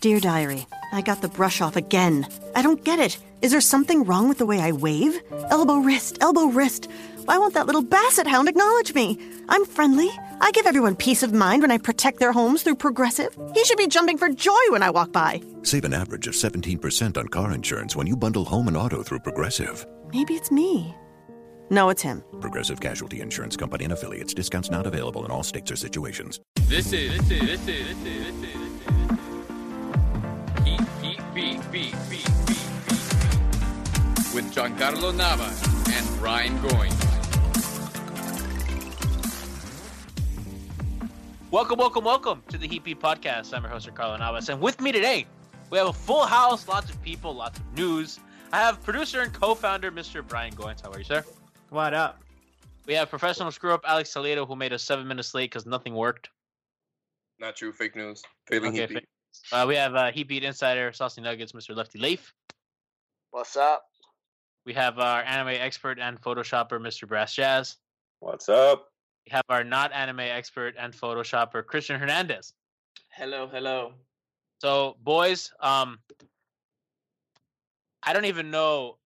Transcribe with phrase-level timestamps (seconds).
[0.00, 2.26] Dear Diary, I got the brush off again.
[2.54, 3.18] I don't get it.
[3.42, 5.18] Is there something wrong with the way I wave?
[5.50, 6.88] Elbow, wrist, elbow, wrist.
[7.24, 9.18] Why won't that little basset hound acknowledge me?
[9.48, 10.10] I'm friendly.
[10.40, 13.36] I give everyone peace of mind when I protect their homes through Progressive.
[13.54, 15.40] He should be jumping for joy when I walk by.
[15.62, 19.20] Save an average of 17% on car insurance when you bundle home and auto through
[19.20, 19.86] Progressive.
[20.12, 20.94] Maybe it's me.
[21.70, 22.22] No, it's him.
[22.40, 24.34] Progressive Casualty Insurance Company and affiliates.
[24.34, 26.40] Discounts not available in all states or situations.
[26.68, 28.63] This is this is this is this is this is
[34.34, 35.62] with Giancarlo Navas
[35.96, 36.92] and Brian Goins.
[41.52, 43.54] Welcome, welcome, welcome to the Heat Beat Podcast.
[43.54, 45.24] I'm your host, Carlo Navas, and with me today,
[45.70, 48.18] we have a full house, lots of people, lots of news.
[48.52, 50.26] I have producer and co-founder, Mr.
[50.26, 50.82] Brian Goins.
[50.82, 51.24] How are you, sir?
[51.70, 52.20] What up?
[52.86, 56.30] We have professional screw-up Alex Toledo, who made us seven minutes late because nothing worked.
[57.38, 57.72] Not true.
[57.72, 58.24] Fake news.
[58.48, 59.08] Failing Okay, Heat Beat.
[59.52, 61.76] Uh, we have uh, Heat Beat Insider, Saucy Nuggets, Mr.
[61.76, 62.34] Lefty Leif.
[63.30, 63.84] What's up?
[64.64, 67.06] We have our anime expert and photoshopper, Mr.
[67.06, 67.76] Brassjazz.
[68.20, 68.88] What's up?
[69.26, 72.52] We have our not anime expert and photoshopper, Christian Hernandez.
[73.10, 73.92] Hello, hello.
[74.60, 75.98] So, boys, um,
[78.02, 78.96] I don't even know.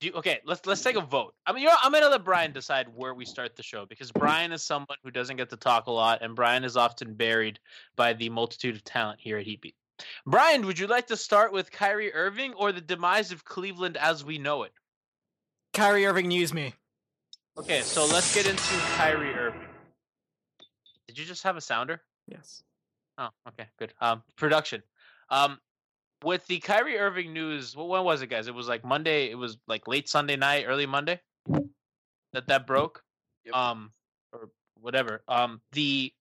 [0.00, 1.34] Do you, okay, let's let's take a vote.
[1.46, 4.50] I mean, you're, I'm gonna let Brian decide where we start the show because Brian
[4.50, 7.60] is someone who doesn't get to talk a lot, and Brian is often buried
[7.96, 9.74] by the multitude of talent here at Heatbeat.
[10.26, 14.24] Brian, would you like to start with Kyrie Irving or the demise of Cleveland as
[14.24, 14.72] we know it?
[15.72, 16.74] Kyrie Irving news me.
[17.58, 18.62] Okay, so let's get into
[18.96, 19.60] Kyrie Irving.
[21.06, 22.00] Did you just have a sounder?
[22.28, 22.62] Yes.
[23.18, 23.92] Oh, okay, good.
[24.00, 24.82] Um, production.
[25.28, 25.58] Um,
[26.22, 28.46] with the Kyrie Irving news, wh- when was it, guys?
[28.46, 29.30] It was like Monday.
[29.30, 31.20] It was like late Sunday night, early Monday
[32.32, 33.02] that that broke.
[33.52, 33.90] Um,
[34.32, 34.50] or
[34.80, 35.22] whatever.
[35.28, 36.12] Um, the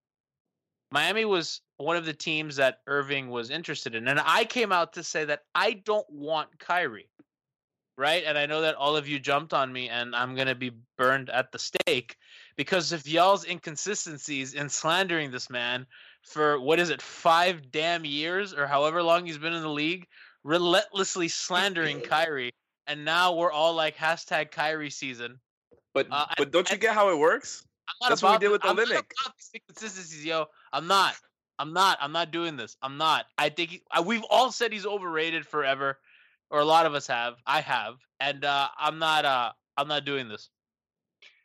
[0.91, 4.93] Miami was one of the teams that Irving was interested in, and I came out
[4.93, 7.09] to say that I don't want Kyrie,
[7.97, 8.23] right?
[8.25, 11.29] And I know that all of you jumped on me, and I'm gonna be burned
[11.29, 12.17] at the stake
[12.55, 15.85] because of y'all's inconsistencies in slandering this man
[16.23, 20.07] for what is it, five damn years or however long he's been in the league,
[20.43, 22.51] relentlessly slandering Kyrie,
[22.87, 25.39] and now we're all like hashtag Kyrie season.
[25.93, 27.63] But Uh, but don't you get how it works?
[27.87, 29.05] I'm not That's what we did the- with I'm not about
[29.37, 30.45] these inconsistencies, yo.
[30.73, 31.15] I'm not.
[31.57, 31.97] I'm not.
[32.01, 32.77] I'm not doing this.
[32.81, 33.25] I'm not.
[33.37, 35.99] I think he, I, we've all said he's overrated forever,
[36.49, 37.35] or a lot of us have.
[37.45, 39.25] I have, and uh, I'm not.
[39.25, 40.49] Uh, I'm not doing this.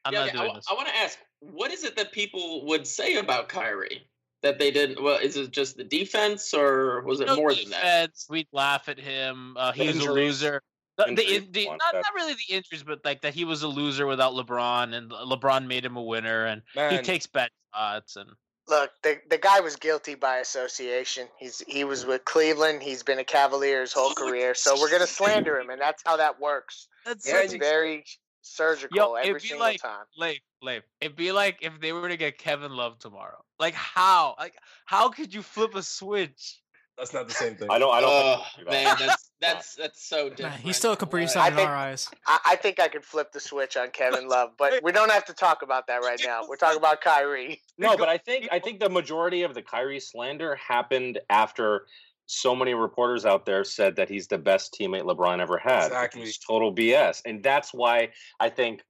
[0.04, 0.66] I'm Yeah, not okay, doing wa- this.
[0.70, 4.06] I want to ask, what is it that people would say about Kyrie
[4.42, 5.02] that they didn't?
[5.02, 8.10] Well, is it just the defense, or was it No more than that?
[8.28, 9.56] We'd laugh at him.
[9.56, 10.62] Uh, he's a loser.
[10.96, 14.06] The, the, the not, not really the injuries, but like that he was a loser
[14.06, 16.62] without LeBron, and LeBron made him a winner, and
[16.92, 18.30] he takes bad shots, and
[18.66, 21.28] Look, the the guy was guilty by association.
[21.38, 22.82] He's he was with Cleveland.
[22.82, 24.54] He's been a Cavalier his whole career.
[24.54, 26.88] So we're gonna slander him, and that's how that works.
[27.04, 28.04] That's it's very
[28.44, 30.04] surgical Yo, every it'd be single like, time.
[30.16, 33.42] Like, like, it'd be like if they were to get Kevin Love tomorrow.
[33.58, 34.34] Like, how?
[34.38, 36.60] Like, how could you flip a switch?
[36.96, 37.68] That's not the same thing.
[37.70, 37.92] I don't.
[37.92, 38.42] I don't.
[38.56, 40.56] Think uh, man, that's that's that's so different.
[40.60, 42.08] he's still a Capri Sun I in think- our eyes.
[42.26, 45.24] I, I think I could flip the switch on Kevin Love, but we don't have
[45.26, 46.42] to talk about that right now.
[46.48, 47.60] We're talking about Kyrie.
[47.76, 51.86] No, but I think I think the majority of the Kyrie slander happened after
[52.26, 55.86] so many reporters out there said that he's the best teammate LeBron ever had.
[55.86, 56.22] Exactly.
[56.22, 58.82] It's total BS, and that's why I think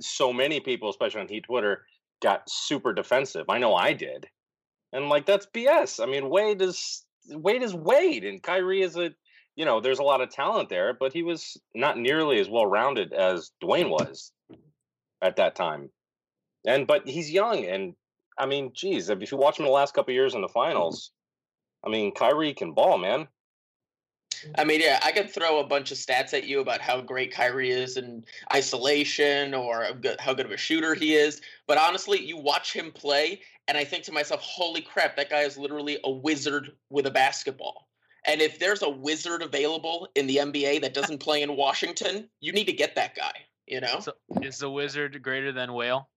[0.00, 1.84] so many people, especially on Heat Twitter,
[2.22, 3.44] got super defensive.
[3.50, 4.26] I know I did,
[4.94, 6.02] and like that's BS.
[6.02, 9.10] I mean, Wade is Wade is Wade, and Kyrie is a
[9.56, 12.66] you know, there's a lot of talent there, but he was not nearly as well
[12.66, 14.30] rounded as Dwayne was
[15.22, 15.90] at that time.
[16.66, 17.94] And but he's young, and
[18.38, 21.10] I mean, geez, if you watch him the last couple years in the finals,
[21.84, 23.28] I mean, Kyrie can ball, man.
[24.56, 27.32] I mean, yeah, I could throw a bunch of stats at you about how great
[27.32, 28.24] Kyrie is in
[28.54, 29.84] isolation or
[30.18, 31.40] how good- of a shooter he is.
[31.66, 35.40] But honestly, you watch him play, and I think to myself, holy crap, that guy
[35.40, 37.88] is literally a wizard with a basketball.
[38.24, 42.52] And if there's a wizard available in the NBA that doesn't play in Washington, you
[42.52, 43.32] need to get that guy,
[43.66, 44.00] you know?
[44.00, 46.08] So is the wizard greater than whale?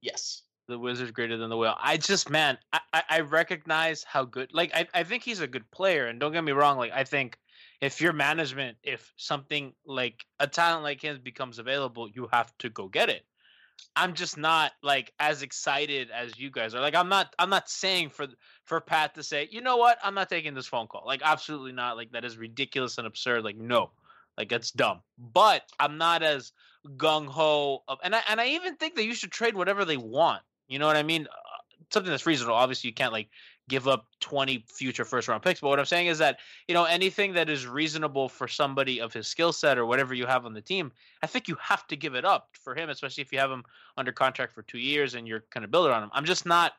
[0.00, 0.42] Yes.
[0.68, 1.76] The wizard greater than the whale.
[1.80, 5.46] I just man, I, I, I recognize how good like I, I think he's a
[5.46, 7.38] good player and don't get me wrong, like I think
[7.80, 12.68] if your management, if something like a talent like him becomes available, you have to
[12.68, 13.24] go get it.
[13.96, 16.80] I'm just not like as excited as you guys are.
[16.80, 18.26] Like I'm not I'm not saying for
[18.64, 21.04] for Pat to say, you know what, I'm not taking this phone call.
[21.06, 21.96] Like absolutely not.
[21.96, 23.42] Like that is ridiculous and absurd.
[23.42, 23.90] Like no,
[24.36, 25.00] like that's dumb.
[25.16, 26.52] But I'm not as
[26.96, 29.96] gung ho of, and I and I even think that you should trade whatever they
[29.96, 30.42] want.
[30.68, 31.26] You know what I mean?
[31.90, 32.54] Something that's reasonable.
[32.54, 33.28] Obviously, you can't like
[33.68, 35.60] give up 20 future first round picks.
[35.60, 39.12] But what I'm saying is that you know anything that is reasonable for somebody of
[39.12, 40.92] his skill set or whatever you have on the team,
[41.22, 43.64] I think you have to give it up for him, especially if you have him
[43.96, 46.10] under contract for two years and you're kind of building on him.
[46.12, 46.72] I'm just not.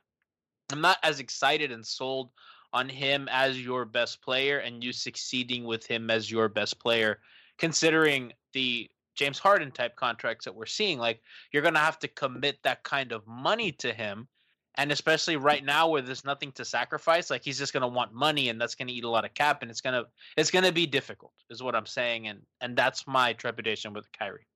[0.71, 2.29] I'm not as excited and sold
[2.73, 7.19] on him as your best player and you succeeding with him as your best player,
[7.57, 8.89] considering the
[9.19, 10.97] James Harden type contracts that we're seeing.
[10.97, 11.21] Like
[11.51, 14.29] you're gonna have to commit that kind of money to him.
[14.75, 18.47] And especially right now where there's nothing to sacrifice, like he's just gonna want money
[18.47, 20.05] and that's gonna eat a lot of cap and it's gonna
[20.37, 22.29] it's gonna be difficult, is what I'm saying.
[22.29, 24.47] And and that's my trepidation with Kyrie.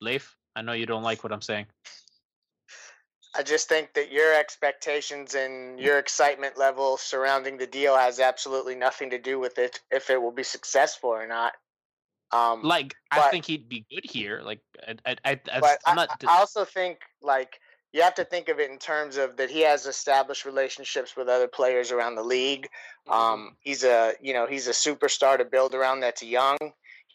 [0.00, 1.66] Leif, I know you don't like what I'm saying.
[3.38, 8.74] I just think that your expectations and your excitement level surrounding the deal has absolutely
[8.74, 11.52] nothing to do with it if it will be successful or not.
[12.32, 14.42] Um, Like I think he'd be good here.
[14.42, 17.60] Like I I, I, I but I, I'm not I also think like
[17.92, 21.28] you have to think of it in terms of that he has established relationships with
[21.28, 22.68] other players around the league.
[23.08, 26.58] Um, he's a you know he's a superstar to build around that's young.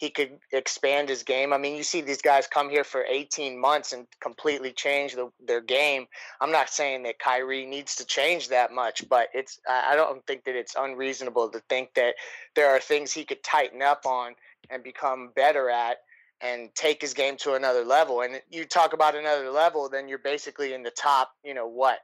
[0.04, 1.54] He could expand his game.
[1.54, 5.32] I mean, you see these guys come here for 18 months and completely change the,
[5.40, 6.08] their game.
[6.42, 10.44] I'm not saying that Kyrie needs to change that much, but it's I don't think
[10.44, 12.16] that it's unreasonable to think that
[12.54, 14.36] there are things he could tighten up on
[14.70, 16.00] and become better at
[16.42, 18.20] and take his game to another level.
[18.20, 22.00] And you talk about another level, then you're basically in the top, you know, what,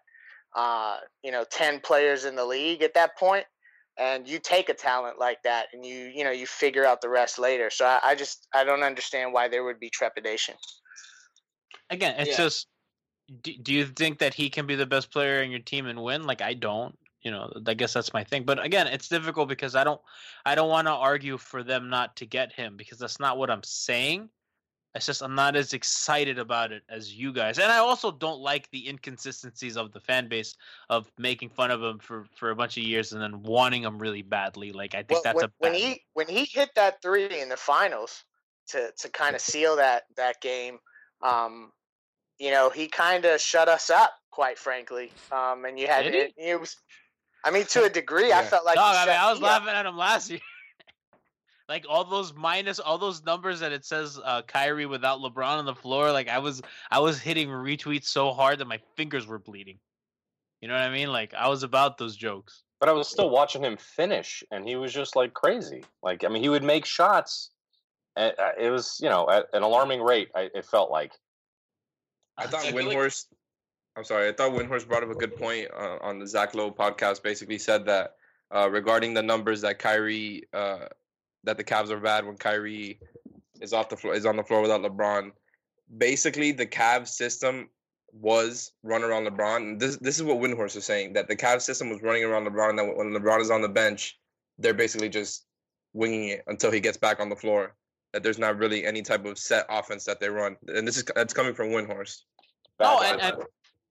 [0.56, 3.46] uh, you know, 10 players in the league at that point.
[4.00, 7.10] And you take a talent like that and you, you know, you figure out the
[7.10, 7.70] rest later.
[7.70, 10.56] So I, I just, I don't understand why there would be trepidation.
[11.90, 12.38] again it's Yeah.
[12.38, 12.68] just
[13.42, 16.02] do, do you think that he can be the best player in your team and
[16.02, 19.50] win like i don't you know i guess that's my thing but again it's difficult
[19.50, 20.02] because i don't
[20.46, 23.50] i don't want to argue for them not to get him because that's not what
[23.50, 24.30] i'm saying
[24.96, 28.40] it's just i'm not as excited about it as you guys and i also don't
[28.40, 30.56] like the inconsistencies of the fan base
[30.90, 34.00] of making fun of him for for a bunch of years and then wanting him
[34.00, 37.02] really badly like i think Well, that's when, a when he when he hit that
[37.02, 38.24] three in the finals
[38.70, 40.78] to to kind of seal that that game,
[41.22, 41.72] um,
[42.38, 45.12] you know, he kind of shut us up, quite frankly.
[45.32, 46.76] Um, and you had it, it was,
[47.44, 49.64] I mean, to a degree, I felt like Dog, I mean, I was me up.
[49.64, 50.40] laughing at him last year.
[51.70, 55.66] Like all those minus, all those numbers that it says uh, Kyrie without LeBron on
[55.66, 56.12] the floor.
[56.12, 59.78] Like I was, I was hitting retweets so hard that my fingers were bleeding.
[60.62, 61.12] You know what I mean?
[61.12, 62.64] Like I was about those jokes.
[62.80, 65.84] But I was still watching him finish, and he was just like crazy.
[66.02, 67.52] Like, I mean, he would make shots.
[68.16, 70.30] And uh, it was, you know, at an alarming rate.
[70.34, 71.12] I, it felt like.
[72.38, 73.26] I thought I feel like- Windhorst.
[73.98, 74.30] I'm sorry.
[74.30, 77.22] I thought Windhorst brought up a good point uh, on the Zach Lowe podcast.
[77.22, 78.16] Basically, said that
[78.56, 80.86] uh, regarding the numbers that Kyrie, uh,
[81.44, 83.00] that the Cavs are bad when Kyrie
[83.62, 85.32] is off the floor, is on the floor without LeBron.
[85.98, 87.70] Basically, the Cavs system
[88.14, 89.58] was run around LeBron.
[89.58, 92.48] And this this is what Windhorst is saying that the Cavs system was running around
[92.48, 92.72] LeBron.
[92.72, 94.18] And that when LeBron is on the bench,
[94.58, 95.46] they're basically just
[95.94, 97.76] winging it until he gets back on the floor.
[98.14, 101.04] That there's not really any type of set offense that they run, and this is
[101.16, 102.22] that's coming from Windhorst.
[102.80, 103.44] No, Back and, and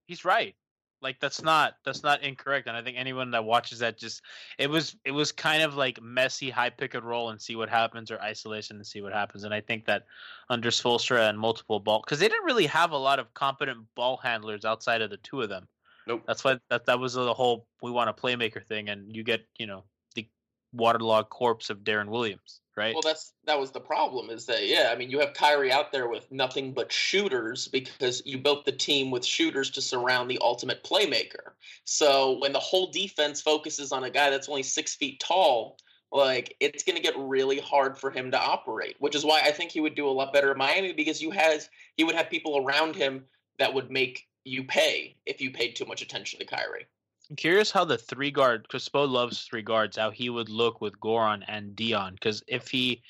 [0.07, 0.55] he's right.
[1.01, 4.21] Like that's not that's not incorrect, and I think anyone that watches that just
[4.57, 7.69] it was it was kind of like messy high pick and roll and see what
[7.69, 9.45] happens or isolation and see what happens.
[9.45, 10.05] And I think that
[10.49, 14.17] under Spoelstra and multiple ball because they didn't really have a lot of competent ball
[14.17, 15.67] handlers outside of the two of them.
[16.05, 16.23] Nope.
[16.27, 19.45] That's why that that was the whole we want a playmaker thing, and you get
[19.57, 19.83] you know
[20.15, 20.27] the
[20.73, 22.95] waterlogged corpse of Deron Williams, right?
[22.95, 24.29] Well, that's that was the problem.
[24.29, 24.89] Is that yeah?
[24.91, 28.71] I mean, you have Kyrie out there with nothing but shooters because you built the
[28.71, 31.51] team with shooters to surround the ultimate playmaker.
[31.83, 35.77] So when the whole defense focuses on a guy that's only six feet tall,
[36.11, 38.95] like it's going to get really hard for him to operate.
[38.99, 41.31] Which is why I think he would do a lot better in Miami because you
[41.31, 43.25] has he would have people around him
[43.59, 46.87] that would make you pay if you paid too much attention to Kyrie.
[47.29, 50.81] I'm curious how the three guard, because Spo loves three guards, how he would look
[50.81, 52.13] with Goran and Dion.
[52.13, 53.03] Because if he,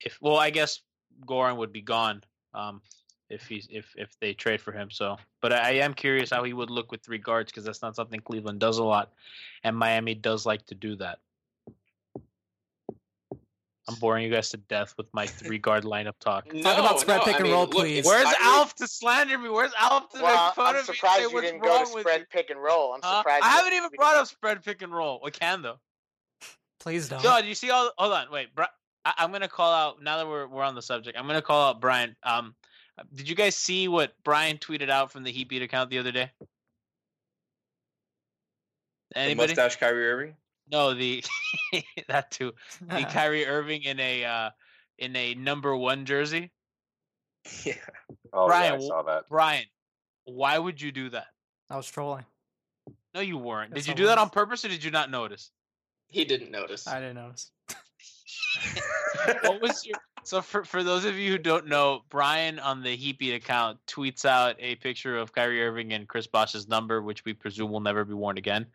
[0.00, 0.80] if well, I guess
[1.26, 2.80] Goran would be gone um,
[3.28, 4.90] if he's if if they trade for him.
[4.90, 7.82] So, but I, I am curious how he would look with three guards because that's
[7.82, 9.12] not something Cleveland does a lot,
[9.64, 11.18] and Miami does like to do that.
[13.88, 16.44] I'm boring you guys to death with my three guard lineup talk.
[16.62, 18.04] Talk about spread pick and roll, please.
[18.06, 19.48] Where's Kyrie- Alf to slander me?
[19.48, 20.94] Where's Alf to Well, make fun I'm of me?
[20.94, 22.94] surprised and say you what's didn't go wrong to with spread pick and roll.
[22.94, 23.18] I'm Huh?
[23.18, 23.44] surprised.
[23.44, 25.20] I you- haven't even brought up spread pick and roll.
[25.24, 25.78] We can though.
[26.78, 27.22] Please don't.
[27.24, 27.90] No, do you see all?
[27.98, 28.54] Hold on, wait.
[28.54, 28.66] Bri-
[29.04, 31.18] I, I'm gonna call out now that we're we're on the subject.
[31.18, 32.14] I'm gonna call out Brian.
[32.22, 32.54] Um,
[33.14, 36.12] did you guys see what Brian tweeted out from the Heat Beat account the other
[36.12, 36.30] day?
[39.10, 39.48] The Anybody?
[39.54, 40.36] mustache Kyrie Irving.
[40.70, 41.24] No, the
[42.08, 42.52] that too.
[42.80, 44.50] The Kyrie Irving in a uh,
[44.98, 46.50] in a number one jersey.
[47.64, 47.74] Yeah.
[48.32, 49.24] Oh Brian, yeah, I saw that.
[49.28, 49.64] Brian,
[50.24, 51.26] why would you do that?
[51.70, 52.24] I was trolling.
[53.14, 53.72] No, you weren't.
[53.74, 55.50] Yes, did you do that on purpose or did you not notice?
[56.08, 56.86] He didn't notice.
[56.86, 57.50] I didn't notice.
[59.42, 62.96] what was your so for for those of you who don't know, Brian on the
[62.96, 67.32] Heapy account tweets out a picture of Kyrie Irving and Chris Bosh's number, which we
[67.32, 68.66] presume will never be worn again,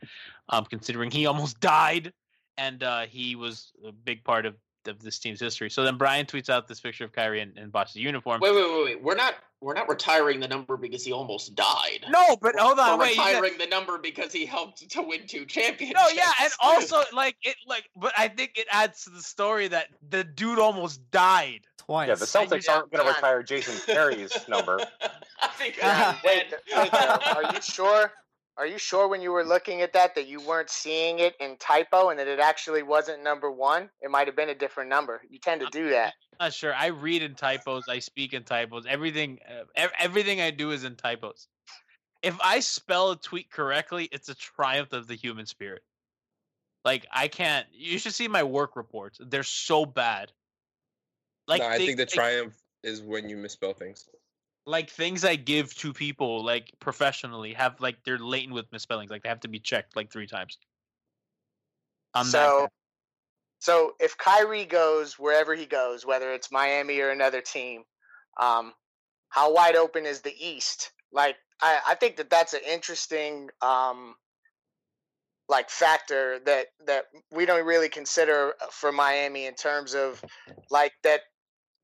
[0.50, 2.13] um, considering he almost died.
[2.58, 4.56] And uh, he was a big part of,
[4.88, 5.70] of this team's history.
[5.70, 8.39] So then Brian tweets out this picture of Kyrie in, in Bosh's uniform.
[8.41, 9.03] Wait, wait, wait, wait.
[9.03, 12.06] We're not we're not retiring the number because he almost died.
[12.10, 13.15] No, but hold on, We're wait.
[13.17, 16.00] you said- retiring the number because he helped to win two championships.
[16.00, 19.67] No, yeah, and also like it like but I think it adds to the story
[19.70, 21.62] that the dude almost died.
[21.77, 22.10] Twice.
[22.10, 24.77] Yeah, the Celtics aren't going to retire Jason Terry's number.
[25.41, 25.77] I think
[26.24, 28.12] Wait, wait uh, are you sure?
[28.58, 31.58] Are you sure when you were looking at that that you weren't seeing it in
[31.58, 33.90] typo and that it actually wasn't number one?
[34.02, 35.22] It might have been a different number.
[35.30, 36.16] You tend to do that.
[36.40, 36.74] Not sure.
[36.74, 37.84] I read in typos.
[37.88, 38.86] I speak in typos.
[38.88, 41.48] Everything, uh, everything I do is in typos.
[42.24, 45.84] If I spell a tweet correctly, it's a triumph of the human spirit.
[46.84, 47.68] Like I can't.
[47.72, 49.20] You should see my work reports.
[49.24, 50.32] They're so bad.
[51.48, 54.10] Like no, I thi- think the like- triumph is when you misspell things.
[54.67, 59.09] Like things I give to people like professionally have like they're latent with misspellings.
[59.09, 60.57] Like they have to be checked like three times.
[62.13, 62.67] I'm so,
[63.59, 67.83] so if Kyrie goes wherever he goes, whether it's Miami or another team,
[68.39, 68.74] um,
[69.29, 70.91] how wide open is the East?
[71.13, 74.15] Like, I, I think that that's an interesting, um,
[75.50, 80.21] like factor that that we don't really consider uh, for Miami in terms of
[80.69, 81.21] like that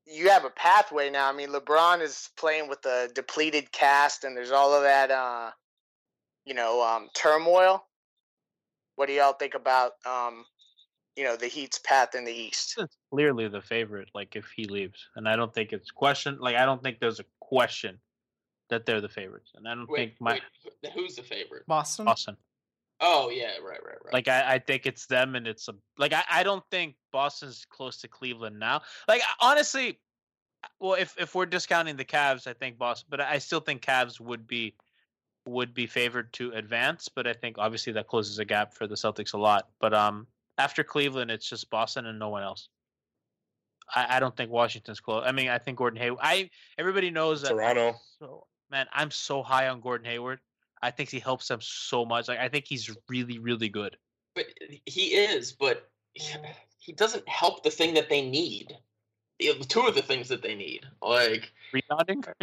[0.06, 1.28] you have a pathway now.
[1.28, 5.50] I mean, LeBron is playing with a depleted cast, and there's all of that, uh,
[6.44, 7.86] you know, um, turmoil.
[8.96, 10.44] What do y'all think about, um,
[11.16, 12.74] you know, the Heat's path in the East?
[12.78, 14.08] It's clearly the favorite.
[14.14, 16.38] Like if he leaves, and I don't think it's question.
[16.40, 17.98] Like I don't think there's a question
[18.70, 20.40] that they're the favorites, and I don't Wait, think my
[20.82, 21.66] wait, who's the favorite?
[21.66, 22.04] Boston.
[22.04, 22.36] Boston.
[23.00, 24.12] Oh yeah, right, right, right.
[24.12, 27.66] Like I, I think it's them, and it's a like I, I don't think Boston's
[27.68, 28.82] close to Cleveland now.
[29.08, 29.98] Like honestly,
[30.80, 34.20] well, if if we're discounting the Cavs, I think Boston, but I still think Cavs
[34.20, 34.74] would be
[35.46, 37.08] would be favored to advance.
[37.08, 39.68] But I think obviously that closes a gap for the Celtics a lot.
[39.80, 40.26] But um,
[40.58, 42.68] after Cleveland, it's just Boston and no one else.
[43.94, 45.24] I, I don't think Washington's close.
[45.26, 46.20] I mean, I think Gordon Hayward.
[46.22, 47.50] I everybody knows that.
[47.50, 47.94] Toronto.
[48.18, 50.40] So man, I'm so high on Gordon Hayward.
[50.82, 52.28] I think he helps them so much.
[52.28, 53.96] Like I think he's really, really good.
[54.34, 54.46] But
[54.86, 55.88] he is, but
[56.78, 58.76] he doesn't help the thing that they need.
[59.68, 62.24] Two of the things that they need, like rebounding.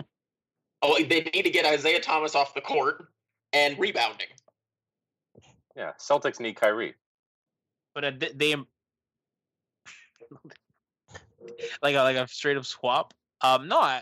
[0.84, 3.08] Oh, they need to get Isaiah Thomas off the court
[3.54, 4.26] and rebounding.
[5.76, 6.96] Yeah, Celtics need Kyrie.
[7.94, 8.56] But uh, they, they
[11.84, 13.14] like a, like a straight up swap.
[13.42, 14.02] Um, no, I,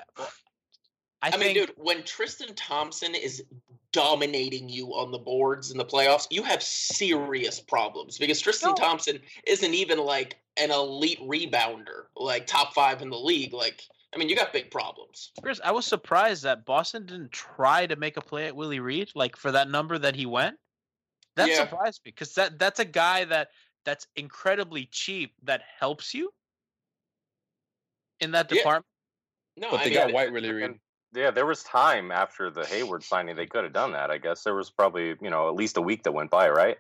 [1.21, 3.43] I, I, mean, dude, when Tristan Thompson is
[3.91, 9.19] dominating you on the boards in the playoffs, you have serious problems because Tristan Thompson
[9.47, 13.53] isn't even like an elite rebounder, like top five in the league.
[13.53, 15.31] Like I mean, you got big problems.
[15.41, 19.09] Chris, I was surprised that Boston didn't try to make a play at Willie Reed,
[19.15, 20.57] like for that number that he went.
[21.35, 21.67] That Yeah.
[21.67, 23.49] surprised me because that that's a guy that
[23.85, 26.31] that's incredibly cheap that helps you
[28.19, 28.57] in that Yeah.
[28.57, 28.85] department.
[29.57, 30.79] No, But I they mean, got White really read.
[31.13, 33.35] And, yeah, there was time after the Hayward signing.
[33.35, 34.11] They could have done that.
[34.11, 36.77] I guess there was probably you know at least a week that went by, right?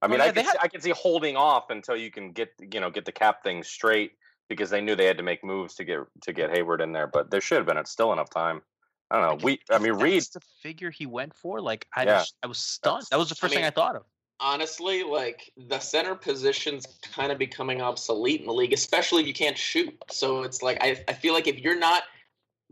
[0.00, 2.32] I mean, yeah, I they could see, I could see holding off until you can
[2.32, 4.12] get you know get the cap thing straight
[4.48, 7.06] because they knew they had to make moves to get to get Hayward in there.
[7.06, 8.62] But there should have been it's still enough time.
[9.10, 9.44] I don't know.
[9.44, 10.22] We, I mean, Reed.
[10.32, 11.60] The figure he went for.
[11.60, 12.18] Like I Yeah.
[12.18, 13.06] just I was stunned.
[13.10, 14.04] That was the first thing mean- I thought of.
[14.40, 19.34] honestly, like the center position's kind of becoming obsolete in the league, especially if you
[19.34, 19.94] can't shoot.
[20.10, 22.02] So it's like I, I feel like if you're not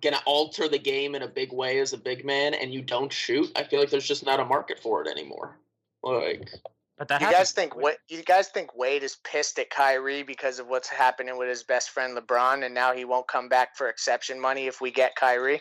[0.02, 3.12] gonna alter the game in a big way as a big man and you don't
[3.12, 5.58] shoot, I feel like there's just not a market for it anymore.
[6.02, 6.50] Like
[6.98, 7.40] But that You happened.
[7.40, 11.38] guys think what you guys think Wade is pissed at Kyrie because of what's happening
[11.38, 14.80] with his best friend LeBron, and now he won't come back for exception money if
[14.80, 15.60] we get Kyrie?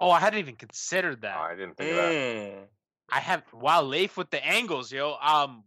[0.00, 1.36] Oh, I hadn't even considered that.
[1.36, 2.12] I didn't think of that.
[2.12, 2.64] Mm.
[3.10, 5.16] I have wow, Leif with the angles, yo.
[5.22, 5.64] Um,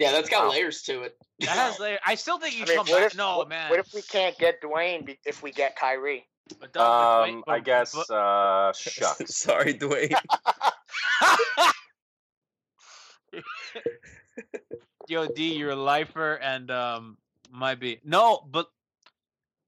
[0.00, 0.50] yeah, that's got Wow.
[0.50, 1.16] layers to it.
[1.40, 1.98] that has layer.
[2.04, 3.02] I still think you I mean, come back.
[3.12, 3.70] if, no, what, man.
[3.70, 6.26] what if we can't get Dwayne if we get Kyrie?
[6.58, 7.94] But Doug, but Um, but- I guess.
[7.94, 9.36] but- Uh, shucks.
[9.36, 10.14] Sorry, Dwayne.
[15.08, 17.18] Yo, D, you're a lifer, and um,
[17.50, 18.68] might be no, but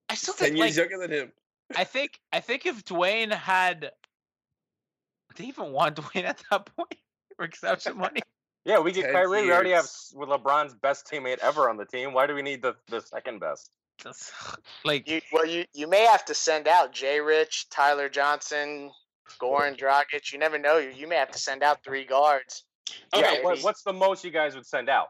[0.09, 1.33] I still Ten think years like younger than him.
[1.77, 3.91] I think I think if Dwayne had, did
[5.37, 6.95] they even want Dwayne at that point
[7.37, 8.21] for exception money?
[8.65, 9.43] Yeah, we get 10 Kyrie.
[9.43, 12.13] We already have with LeBron's best teammate ever on the team.
[12.13, 13.71] Why do we need the, the second best?
[14.05, 14.33] That's,
[14.85, 18.91] like You well, you you may have to send out Jay Rich, Tyler Johnson,
[19.41, 20.33] Goran Dragic.
[20.33, 20.79] You never know.
[20.79, 22.65] You you may have to send out three guards.
[23.15, 25.09] Okay, yeah, what, what's the most you guys would send out?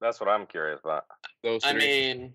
[0.00, 1.04] That's what I'm curious about.
[1.42, 2.32] Those I mean,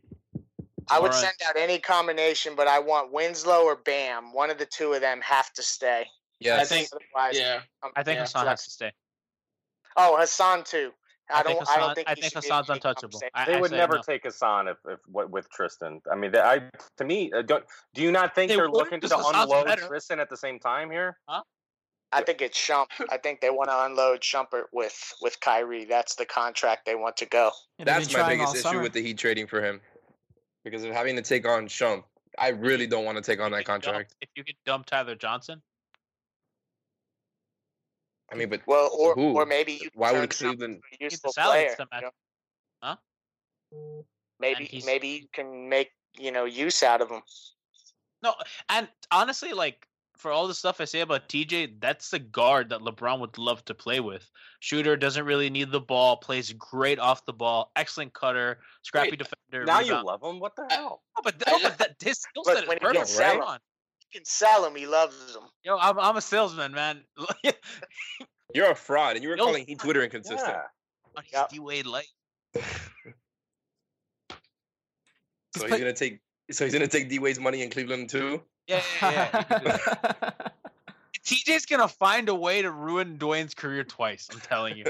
[0.89, 1.13] I would Alright.
[1.15, 4.33] send out any combination, but I want Winslow or Bam.
[4.33, 6.05] One of the two of them have to stay.
[6.39, 6.59] yes.
[6.59, 6.89] I think-
[7.33, 7.61] yeah.
[7.83, 8.91] um, I think Yeah, Hassan has to stay.
[9.97, 10.91] Oh, Hassan too.
[11.31, 11.55] I, I don't.
[11.55, 12.09] I Hassan- don't think.
[12.09, 13.19] I think should be Hassan's untouchable.
[13.35, 14.01] I- They I would never no.
[14.01, 16.01] take Hassan if, if what with Tristan.
[16.11, 16.61] I mean, they, I
[16.97, 19.65] to me, uh, don't do you not think They they are looking to Hassan's unload
[19.67, 19.87] better.
[19.87, 21.17] Tristan at the same time here?
[22.11, 22.87] I think it's Shump.
[23.11, 25.85] I think they want to unload Shumpert with with Kyrie.
[25.85, 27.51] That's the contract they want to go.
[27.77, 28.81] Yeah, they've That's been my biggest issue summer.
[28.81, 29.79] with the Heat trading for him.
[30.65, 32.03] Because of having to take on Shump,
[32.39, 34.15] I really don't want to take on If that you can dump- contract.
[34.21, 35.61] If you could dump Tyler Johnson,
[38.31, 39.33] I mean, but Well, or Who?
[39.37, 39.89] or maybe you.
[39.95, 40.75] why would Shumpert Cleveland?
[40.75, 41.75] into a the useful salary player?
[41.75, 42.11] to match- you know?
[42.83, 42.95] Huh?
[44.39, 47.21] Maybe maybe you can make you know use out of him.
[48.23, 48.33] no.
[48.69, 49.85] And honestly, like
[50.17, 53.63] for all the stuff I say about TJ, that's the guard that LeBron would love
[53.65, 54.29] to play with.
[54.59, 59.19] Shooter doesn't really need the ball, plays great off the ball, excellent cutter, scrappy Wait,
[59.19, 59.65] defender.
[59.65, 60.39] Now you love him.
[60.39, 61.03] What the I- hell?
[61.17, 63.17] No, but, no, but that, his skill set is when you perfect.
[63.17, 63.61] get
[64.13, 64.63] Come Sarah- on.
[64.63, 64.75] You can sell him.
[64.75, 65.43] He loves them.
[65.63, 67.01] Yo, I'm, I'm a salesman, man.
[68.53, 70.41] You're a fraud, and you were No, calling Heat Twitter inconsistent.
[70.47, 70.61] Yeah.
[71.23, 71.49] He's Yep.
[71.49, 72.07] D Wade light.
[72.55, 72.63] So
[75.55, 76.19] Just he's gonna take.
[76.51, 78.41] So he's gonna take D Wade's money in Cleveland too.
[78.67, 79.37] Yeah, yeah, yeah.
[79.39, 80.53] you can do that.
[81.25, 84.29] TJ's gonna find a way to ruin Dwayne's career twice.
[84.31, 84.85] I'm telling you.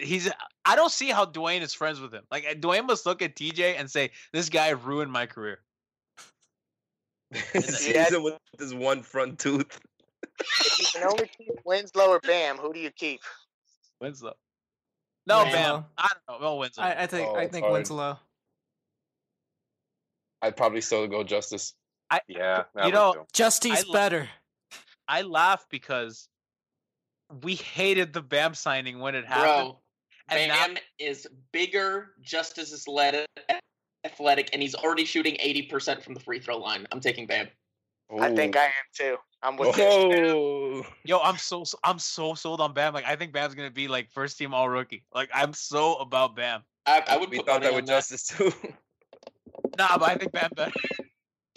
[0.00, 0.30] He's.
[0.64, 2.24] I don't see how Dwayne is friends with him.
[2.30, 5.58] Like Dwayne must look at TJ and say, "This guy ruined my career."
[7.60, 9.78] Sees him with his one front tooth.
[10.40, 13.20] If you can only keep Winslow or Bam, who do you keep?
[14.00, 14.34] Winslow.
[15.26, 15.52] No, Bam.
[15.52, 15.84] Winslow.
[15.98, 16.46] I don't know.
[16.48, 16.84] No Winslow.
[16.84, 17.72] I, I think Oh, I think hard.
[17.72, 18.18] Winslow.
[20.42, 21.74] I'd probably still go Justice.
[22.10, 22.64] I, Yeah.
[22.84, 23.24] You know, too.
[23.32, 24.28] Justy's I better.
[25.08, 26.28] I laugh because
[27.42, 29.72] we hated the Bam signing when it happened.
[29.72, 29.78] bro,
[30.28, 33.26] and now- Bam is bigger, just as athletic,
[34.04, 36.86] athletic, and he's already shooting eighty percent from the free throw line.
[36.92, 37.48] I'm taking Bam.
[38.20, 39.16] I think I am too.
[39.42, 40.84] I'm with you.
[41.04, 42.94] Yo, I'm so I'm so sold on Bam.
[42.94, 45.04] Like I think Bam's gonna be like first team All Rookie.
[45.14, 46.62] Like I'm so about Bam.
[46.86, 48.52] I, I would we put thought that on with Justice too.
[49.78, 50.72] Nah, but I think Bam better.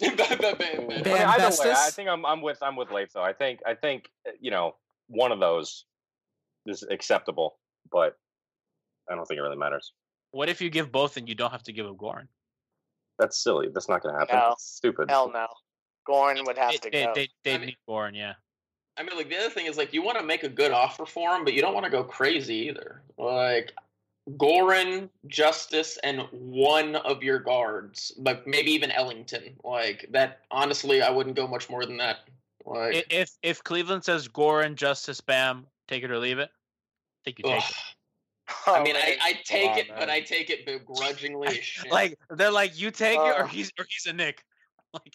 [0.00, 0.60] Bam, Bam, Bam, Bam.
[0.60, 3.22] I mean, Bam either way, I think I'm I'm with I'm with Leif though.
[3.22, 4.74] I think I think uh, you know
[5.08, 5.84] one of those
[6.66, 7.58] is acceptable,
[7.92, 8.16] but
[9.08, 9.92] I don't think it really matters.
[10.30, 12.28] What if you give both and you don't have to give a Goran?
[13.18, 13.68] That's silly.
[13.72, 14.36] That's not going to happen.
[14.36, 14.54] No.
[14.58, 15.10] Stupid.
[15.10, 15.46] Hell no.
[16.08, 17.12] Goran would have to They, go.
[17.14, 18.34] they, they I mean- need Goran, yeah.
[18.96, 21.06] I mean, like the other thing is like you want to make a good offer
[21.06, 23.02] for him, but you don't want to go crazy either.
[23.16, 23.72] Like
[24.30, 29.54] Goran, Justice, and one of your guards, but maybe even Ellington.
[29.62, 30.40] Like that.
[30.50, 32.18] Honestly, I wouldn't go much more than that.
[32.66, 37.38] Like, If if Cleveland says Goran, Justice, Bam, take it or leave it, I think
[37.38, 37.70] you take ugh.
[37.70, 37.76] it.
[38.66, 40.08] I mean, I, I take on, it, but.
[40.08, 41.60] I take it begrudgingly.
[41.90, 43.42] Like they're like, you take it, Uh.
[43.42, 44.42] or he's or he's a Nick.
[44.94, 45.14] Like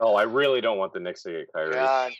[0.00, 1.72] Oh, I really don't want the Knicks to get Kyrie.
[1.74, 2.12] God,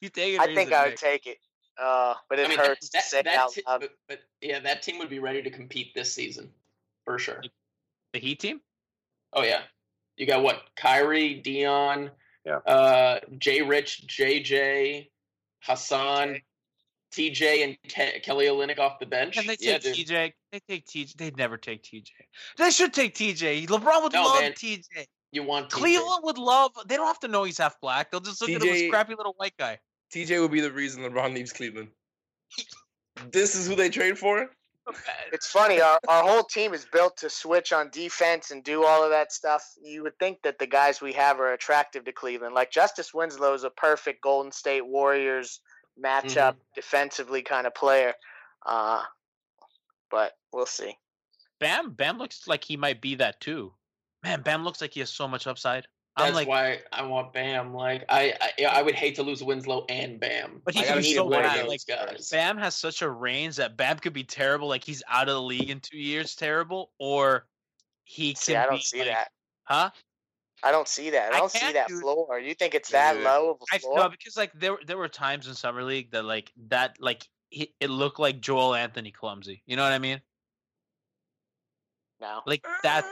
[0.00, 0.40] you take it.
[0.40, 0.98] I think I would Nick.
[1.00, 1.38] take it.
[1.80, 3.80] Uh, but it I mean, hurts that, to say that, it out loud.
[3.80, 6.50] but, but yeah, that team would be ready to compete this season
[7.04, 7.42] for sure.
[8.12, 8.60] the Heat team.
[9.32, 9.62] Oh yeah,
[10.16, 10.62] you got what?
[10.76, 12.10] Kyrie, Dion,
[12.44, 12.56] Yeah.
[12.58, 13.62] uh, J.
[13.62, 15.08] Rich, JJ,
[15.62, 16.42] Hassan,
[17.12, 19.34] TJ, and Ke- Kelly Olynyk off the bench.
[19.34, 19.94] Can they take dude.
[19.94, 20.32] TJ?
[20.52, 21.16] They take TJ.
[21.16, 22.10] They'd never take TJ.
[22.56, 23.66] They should take TJ.
[23.66, 24.52] LeBron would No, love man.
[24.52, 25.06] TJ.
[25.32, 25.72] You want TJ.
[25.72, 26.72] Cleveland would love.
[26.86, 28.10] They don't have to know he's half black.
[28.10, 29.78] They'll just look at him as TJ scrappy little white guy.
[30.14, 31.88] TJ would be the reason LeBron leaves Cleveland.
[33.30, 34.48] this is who they trade for.
[35.32, 35.80] It's funny.
[35.80, 39.30] Our, our whole team is built to switch on defense and do all of that
[39.30, 39.62] stuff.
[39.80, 42.56] You would think that the guys we have are attractive to Cleveland.
[42.56, 45.60] Like Justice Winslow is a perfect Golden State Warriors
[46.02, 48.14] matchup defensively kind of player.
[48.64, 49.02] Uh,
[50.10, 50.96] but we'll see.
[51.60, 53.72] Bam, Bam looks like he might be that too.
[54.22, 55.86] Man, Bam looks like he has so much upside.
[56.16, 57.72] I'm That's like, why I want Bam.
[57.72, 60.60] Like I, I, I would hate to lose Winslow and Bam.
[60.64, 61.68] but he I can be so one of bad.
[61.68, 62.28] Like guys.
[62.30, 64.68] Bam has such a range that Bam could be terrible.
[64.68, 67.46] Like he's out of the league in two years, terrible, or
[68.04, 69.28] he See, can I don't be see like- that.
[69.64, 69.90] Huh?
[70.62, 71.32] I don't see that.
[71.32, 72.00] I I don't see that dude.
[72.02, 72.38] floor.
[72.38, 73.22] You think it's that Yeah.
[73.32, 73.96] low of a I floor?
[73.98, 77.74] no because like there there were times in summer league that like that like he,
[77.80, 79.62] it looked like Joel Anthony clumsy.
[79.66, 80.20] You know what I mean?
[82.20, 82.42] no.
[82.46, 83.04] Like that.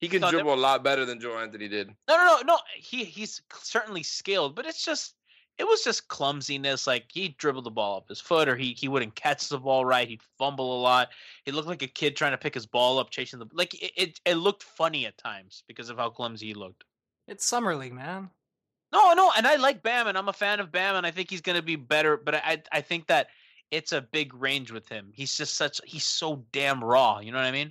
[0.00, 1.88] He can No, there- dribble a lot better than Joel Anthony did.
[2.08, 2.58] No, no, no, no.
[2.76, 5.14] He he's certainly skilled, but it's just
[5.60, 6.86] it was just clumsiness.
[6.86, 9.84] Like he dribbled the ball up his foot, or he he wouldn't catch the ball
[9.84, 10.08] right.
[10.08, 11.10] He'd fumble a lot.
[11.44, 13.74] He looked like a kid trying to pick his ball up, chasing the like.
[13.74, 16.84] It it, it looked funny at times because of how clumsy he looked.
[17.28, 18.30] It's summer league, man.
[18.90, 21.28] No, no, and I like Bam, and I'm a fan of Bam, and I think
[21.28, 22.16] he's gonna be better.
[22.16, 23.28] But I I I think that
[23.70, 25.12] it's a big range with him.
[25.14, 27.18] He's just such he's so damn raw.
[27.18, 27.70] You know what I mean?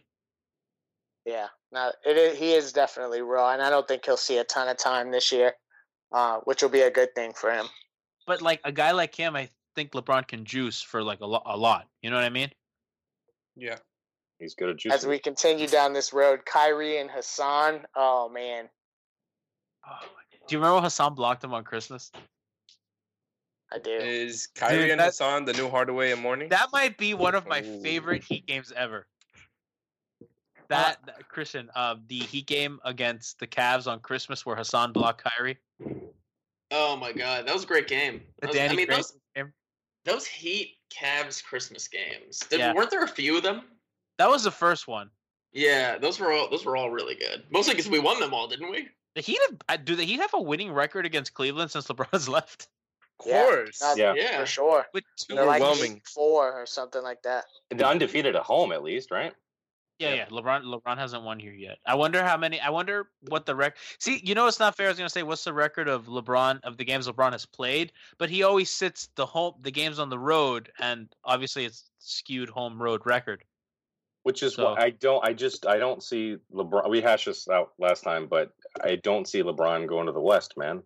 [1.26, 4.44] Yeah, no, it is, he is definitely raw, and I don't think he'll see a
[4.44, 5.56] ton of time this year,
[6.12, 7.66] uh, which will be a good thing for him.
[8.28, 11.44] But like a guy like him, I think LeBron can juice for like a, lo-
[11.46, 11.88] a lot.
[12.02, 12.50] You know what I mean?
[13.56, 13.78] Yeah.
[14.40, 14.94] He's good at juicing.
[14.94, 17.82] As we continue down this road, Kyrie and Hassan.
[17.96, 18.70] Oh man,
[20.48, 22.12] Do you remember Hassan blocked him on Christmas?
[23.72, 23.92] I do.
[23.92, 26.50] Is Kyrie Dude, and Hassan the new Hardaway and Mourning?
[26.50, 29.06] That might be one of my favorite Heat games ever.
[30.70, 35.24] That, that- Christian, uh, the Heat game against the Cavs on Christmas where Hassan blocked
[35.24, 35.58] Kyrie.
[36.72, 38.22] Oh my god, that was a great game.
[38.42, 39.52] That was- I mean, those, game.
[40.06, 42.40] those Heat Cavs Christmas games.
[42.50, 42.74] Did, Yeah.
[42.74, 43.64] Weren't there a few of them?
[44.18, 45.10] That was the first one.
[45.52, 47.44] Yeah, those were all those were all really good.
[47.50, 48.88] Mostly because we won them all, didn't we?
[49.16, 52.30] The Heat have, uh, do the Heat have a winning record against Cleveland since LeBron's
[52.38, 52.68] left?
[53.20, 53.82] Of course.
[53.98, 54.14] Yeah.
[54.16, 54.40] Yeah.
[54.40, 54.86] for sure.
[54.94, 55.64] With two, They're like
[56.08, 57.46] four or something like that.
[57.72, 59.34] They're undefeated at home, at least, right?
[60.00, 60.26] Yeah, yeah.
[60.28, 61.78] LeBron, LeBron hasn't won here yet.
[61.86, 62.60] I wonder how many.
[62.60, 63.78] I wonder what the record.
[64.00, 64.88] See, you know, it's not fair.
[64.88, 67.92] I was gonna say, what's the record of LeBron of the games LeBron has played?
[68.18, 72.50] But he always sits the home, the games on the road, and obviously it's skewed
[72.50, 73.44] home road record.
[74.24, 75.26] Which is So- what I don't.
[75.26, 76.90] I just I don't see LeBron.
[76.90, 80.56] We hashed this out last time, but I don't see LeBron going to the West,
[80.58, 80.84] man.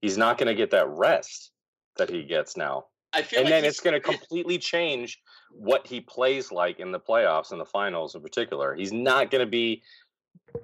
[0.00, 1.52] He's not going to get that rest
[1.96, 5.20] that he gets now, I feel and like then it's going to completely change
[5.54, 8.74] what he plays like in the playoffs and the finals in particular.
[8.74, 9.82] He's not going to be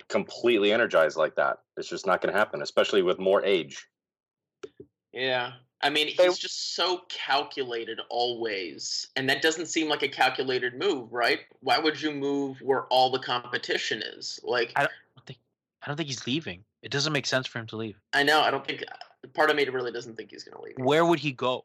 [0.08, 1.58] completely energized like that.
[1.76, 3.86] It's just not going to happen, especially with more age.
[5.12, 5.52] Yeah.
[5.80, 9.08] I mean, he's just so calculated always.
[9.16, 11.40] And that doesn't seem like a calculated move, right?
[11.60, 14.40] Why would you move where all the competition is?
[14.42, 15.38] Like, I don't think
[15.82, 16.64] I don't think he's leaving.
[16.82, 17.96] It doesn't make sense for him to leave.
[18.12, 20.62] I know, I don't think uh, part of me really doesn't think he's going to
[20.62, 20.74] leave.
[20.78, 21.64] Where would he go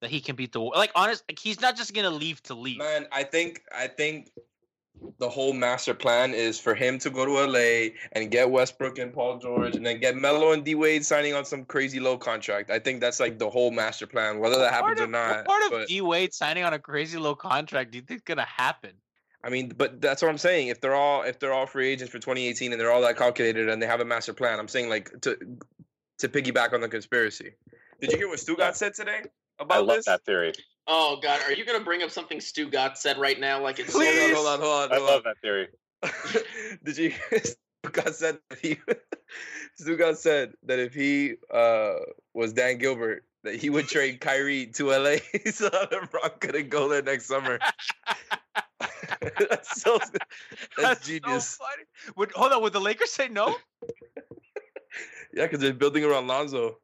[0.00, 0.90] that he can beat the like?
[0.94, 2.78] Honest, like he's not just gonna leave to leave.
[2.78, 4.30] Man, I think I think
[5.18, 9.12] the whole master plan is for him to go to LA and get Westbrook and
[9.12, 12.70] Paul George and then get Melo and D Wade signing on some crazy low contract.
[12.70, 15.36] I think that's like the whole master plan, whether that happens part or not.
[15.36, 18.24] what part of but- D Wade signing on a crazy low contract do you think
[18.24, 18.92] gonna happen?
[19.42, 20.68] I mean, but that's what I'm saying.
[20.68, 23.68] If they're all if they're all free agents for 2018 and they're all that calculated
[23.68, 25.38] and they have a master plan, I'm saying like to
[26.18, 27.52] to piggyback on the conspiracy.
[28.00, 29.22] Did you hear what Stugotz said today
[29.60, 30.06] about I love this?
[30.06, 30.52] that theory.
[30.86, 31.40] Oh, God.
[31.46, 33.62] Are you going to bring up something Stugotz said right now?
[33.62, 33.92] Like it's.
[33.92, 34.92] Hold on, hold on, hold on.
[34.92, 35.68] I hold love that theory.
[36.84, 37.40] Did you hear
[37.84, 38.78] Stugotz said that he
[39.80, 41.94] Stugotz said that if he uh
[42.34, 45.16] was Dan Gilbert that he would trade Kyrie to LA
[45.50, 47.58] so that LeBron couldn't go there next summer.
[49.38, 50.18] that's so that's,
[50.76, 51.48] That's genius.
[51.48, 51.84] so funny.
[52.16, 52.62] Would hold on?
[52.62, 53.56] Would the Lakers say no?
[55.32, 56.78] Yeah, because they're building around Lonzo.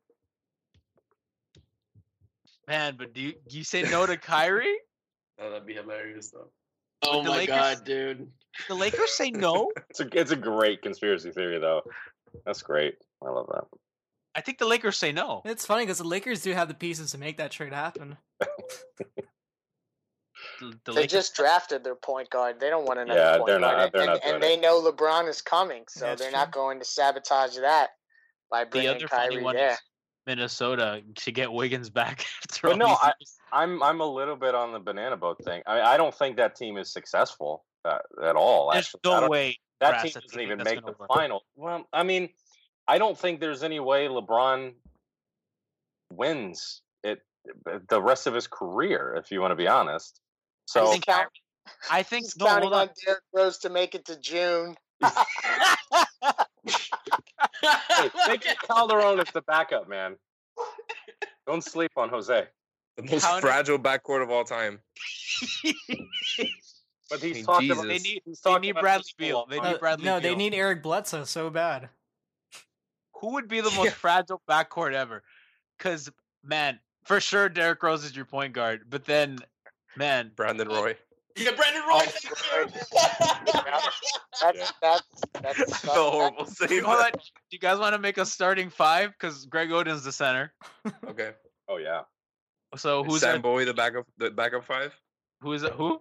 [2.68, 4.76] Man, but do you, do you say no to Kyrie?
[5.40, 6.50] Oh, that'd be hilarious though.
[7.05, 8.26] Oh my Lakers- god, dude.
[8.68, 9.70] The Lakers say no.
[9.90, 11.83] It's a it's a great conspiracy theory though.
[12.44, 12.94] That's great.
[13.24, 13.64] I love that.
[14.35, 15.42] I think the Lakers say no.
[15.44, 18.16] It's funny because the Lakers do have the pieces to make that trade happen.
[20.61, 22.61] The, the they Lakers just drafted their point guard.
[22.61, 23.92] They don't want another Yeah, point they're not- guard.
[23.92, 24.61] they're and, not and they it.
[24.61, 27.90] know LeBron is coming, so That's they're not going to sabotage that
[28.50, 29.72] by the bringing other funny Kyrie one there.
[29.72, 29.79] is
[30.26, 32.26] Minnesota to get Wiggins back.
[32.50, 33.36] after But no, I, years.
[33.52, 35.62] I'm I'm a little bit on the banana boat thing.
[35.66, 38.70] I I don't think that team is successful uh, at all.
[38.72, 41.08] There's actually, no don't- way that team doesn't thinking even make the work.
[41.08, 41.44] final.
[41.54, 42.30] Well, I mean,
[42.88, 44.72] I don't think there's any way LeBron
[46.12, 47.20] wins it
[47.88, 49.14] the rest of his career.
[49.22, 50.20] If you want to be honest,
[50.66, 51.26] so I think, Kyrie-
[51.90, 52.88] I think He's no, counting on on.
[53.04, 54.76] Derrick Rose to make it to June.
[57.96, 60.16] hey, think of Calderon as the backup, man.
[61.46, 62.46] Don't sleep on Jose.
[62.96, 64.80] The most Counter- fragile backcourt of all time.
[67.09, 68.02] But he's Hey, talking about, Jesus.
[68.02, 69.46] They need he's they need Bradley this Beal.
[69.48, 70.28] They on- need Uh, Bradley no, Beal.
[70.30, 71.88] they need Eric Bledsoe so bad.
[73.20, 75.22] Who would be the most fragile backcourt ever?
[75.78, 76.11] Because
[76.42, 79.38] man, for sure Derrick Rose is your point guard, but then
[79.96, 80.96] man, Brandon Roy.
[81.37, 82.01] Yeah, Brandon Roy.
[82.01, 82.25] thank
[82.75, 83.61] you.
[84.40, 85.03] That's that's
[85.42, 87.03] that's, I felt horrible saying hold on.
[87.03, 87.12] that.
[87.14, 87.20] Do
[87.51, 89.12] you guys want to make a starting five?
[89.12, 90.53] Because Greg Oden's the center.
[91.09, 91.33] Okay.
[91.68, 92.03] Oh yeah.
[92.77, 93.42] So Is who's Sam that?
[93.42, 94.07] Bowie the backup?
[94.18, 94.94] The backup five.
[95.40, 95.72] Who is it?
[95.72, 96.01] Who?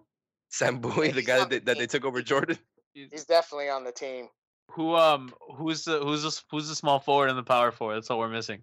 [0.50, 2.58] Sam Bowie, the guy that they, that they took over Jordan.
[2.94, 4.28] He's definitely on the team.
[4.70, 7.96] Who um who's the who's the who's the small forward and the power forward?
[7.96, 8.62] That's all we're missing.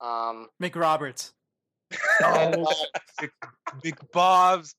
[0.00, 1.32] Um, McRoberts.
[2.24, 2.56] and,
[3.22, 3.26] uh,
[3.82, 4.74] Big Bobs.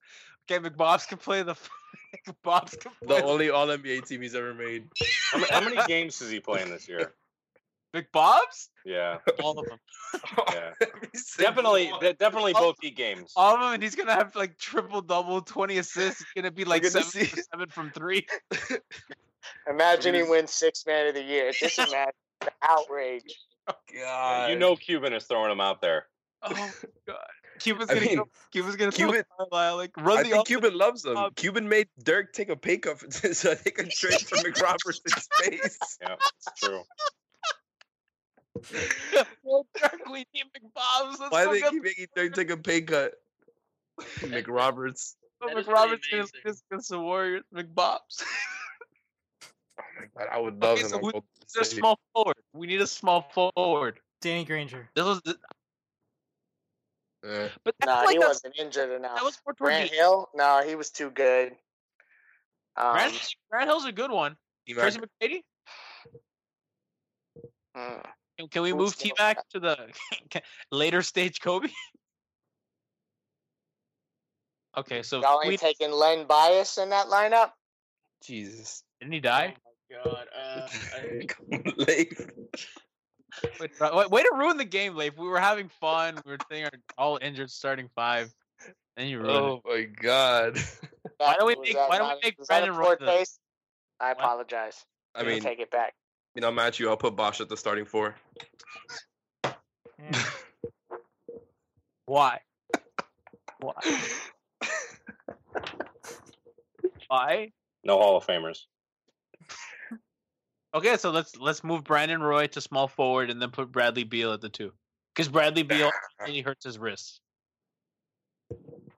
[0.50, 1.56] Okay, McBobs can play the
[2.28, 4.88] McBobs can The play only All NBA team he's ever made.
[5.32, 7.14] How many, how many games is he playing this year?
[7.94, 8.68] McBobs?
[8.86, 9.80] Yeah, All of them.
[10.54, 10.72] yeah.
[11.38, 13.34] definitely, de- definitely both E games.
[13.36, 16.20] All of them, and he's gonna have like triple double, twenty assists.
[16.20, 18.26] He's gonna be like seven, for seven from three.
[19.70, 21.52] imagine he wins six man of the year.
[21.52, 23.36] Just imagine the outrage.
[23.94, 24.50] God.
[24.50, 26.06] You know, Cuban is throwing him out there.
[26.44, 26.72] Oh my
[27.58, 27.64] god.
[27.64, 30.34] Cuba's I gonna I mean, go, Cuba's gonna Cuban- Carlisle, like run I the think
[30.36, 30.48] offense.
[30.48, 31.18] Cuban loves him.
[31.18, 31.36] up.
[31.36, 35.22] Cuban made Dirk take a pay cut for- so they could trade for McRoberts in
[35.62, 35.98] space.
[36.02, 36.84] Yeah, it's true.
[39.44, 41.20] Well, Dirk, we need McBobs.
[41.20, 43.14] Let's Why go they get keep making Dirk take a pay cut?
[44.20, 45.16] McRoberts.
[45.42, 47.44] That is pretty McRoberts gonna against the Warriors.
[47.54, 48.24] McBobs.
[49.80, 50.90] Oh my god, I would love Okay, him.
[50.90, 52.36] so on who- a small forward.
[52.54, 54.00] We need a small forward.
[54.22, 54.90] Danny Granger.
[54.96, 55.22] This was,
[57.28, 57.50] the, Eh.
[57.64, 59.16] but that's No, like he wasn't injured enough.
[59.16, 60.30] That was more towards Grant the- Hill?
[60.34, 61.56] No, he was too good.
[62.76, 64.38] Um, Grant, Grant Hill's a good one.
[64.68, 64.82] T-Mac.
[64.82, 65.42] Tracy McGrady.
[67.76, 68.06] mm.
[68.38, 69.78] Can, can we Who's move T Mac to the
[70.72, 71.70] later stage Kobe?
[74.78, 77.50] Okay, so Y'all we, ain't taking Len Bias in that lineup?
[78.24, 78.84] Jesus.
[79.00, 79.56] didn't he die?
[79.90, 81.26] God, uh, I,
[83.80, 85.18] Uh, way to ruin the game, Leif.
[85.18, 86.20] We were having fun.
[86.26, 88.34] We were saying our all injured starting five.
[88.96, 89.42] Then you ruined it.
[89.42, 90.58] Oh my god.
[91.18, 92.96] Why don't we Was make- that why don't we make was that a Brandon Roy
[93.00, 93.26] the-
[94.00, 94.86] I apologize.
[95.16, 95.94] I mean, take it back.
[96.36, 96.90] you know, match you.
[96.90, 98.16] I'll put Bosh at the starting four.
[99.44, 100.20] Hmm.
[102.06, 102.40] Why?
[103.60, 103.74] Why?
[107.08, 107.52] Why?
[107.84, 108.66] No Hall of Famers.
[110.78, 114.32] Okay, so let's let's move Brandon Roy to small forward and then put Bradley Beal
[114.32, 114.72] at the two.
[115.16, 115.90] Because Bradley Beal
[116.22, 117.20] really hurts his wrists.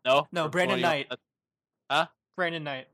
[0.06, 0.28] No?
[0.34, 1.08] No, Or- Brandon or Knight.
[1.90, 2.08] Huh?
[2.36, 2.88] Brandon Knight.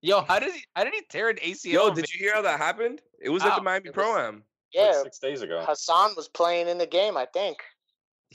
[0.00, 1.72] Yo, how did he how did he tear an ACL?
[1.72, 3.00] Yo, did you hear how that happened?
[3.20, 4.44] It was at the Miami Pro Am.
[4.72, 5.64] Yeah, Like six days ago.
[5.66, 7.58] Hassan was playing in the game, I think.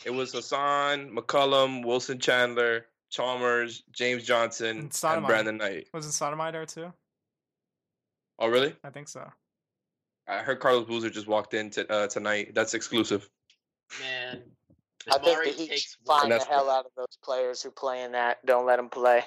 [0.03, 5.87] It was Hassan, McCollum, Wilson Chandler, Chalmers, James Johnson, And and Brandon Knight.
[5.93, 6.93] Wasn't Sotomayor there too?
[8.39, 8.75] Oh, really?
[8.83, 9.29] I think so.
[10.27, 12.53] I heard Carlos Boozer just walked in to, uh, tonight.
[12.55, 13.29] That's exclusive.
[13.99, 14.43] man.
[15.09, 17.71] I think Amari the Heat takes should find the hell out of those players who
[17.71, 18.45] play in that.
[18.45, 19.23] Don't let them play.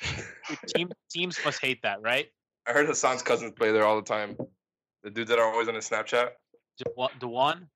[0.74, 2.26] Team, teams must hate that, right?
[2.66, 4.36] I heard Hassan's cousins play there all the time.
[5.02, 6.30] The dudes that are always on his Snapchat.
[6.84, 7.68] Dewan- Dewan?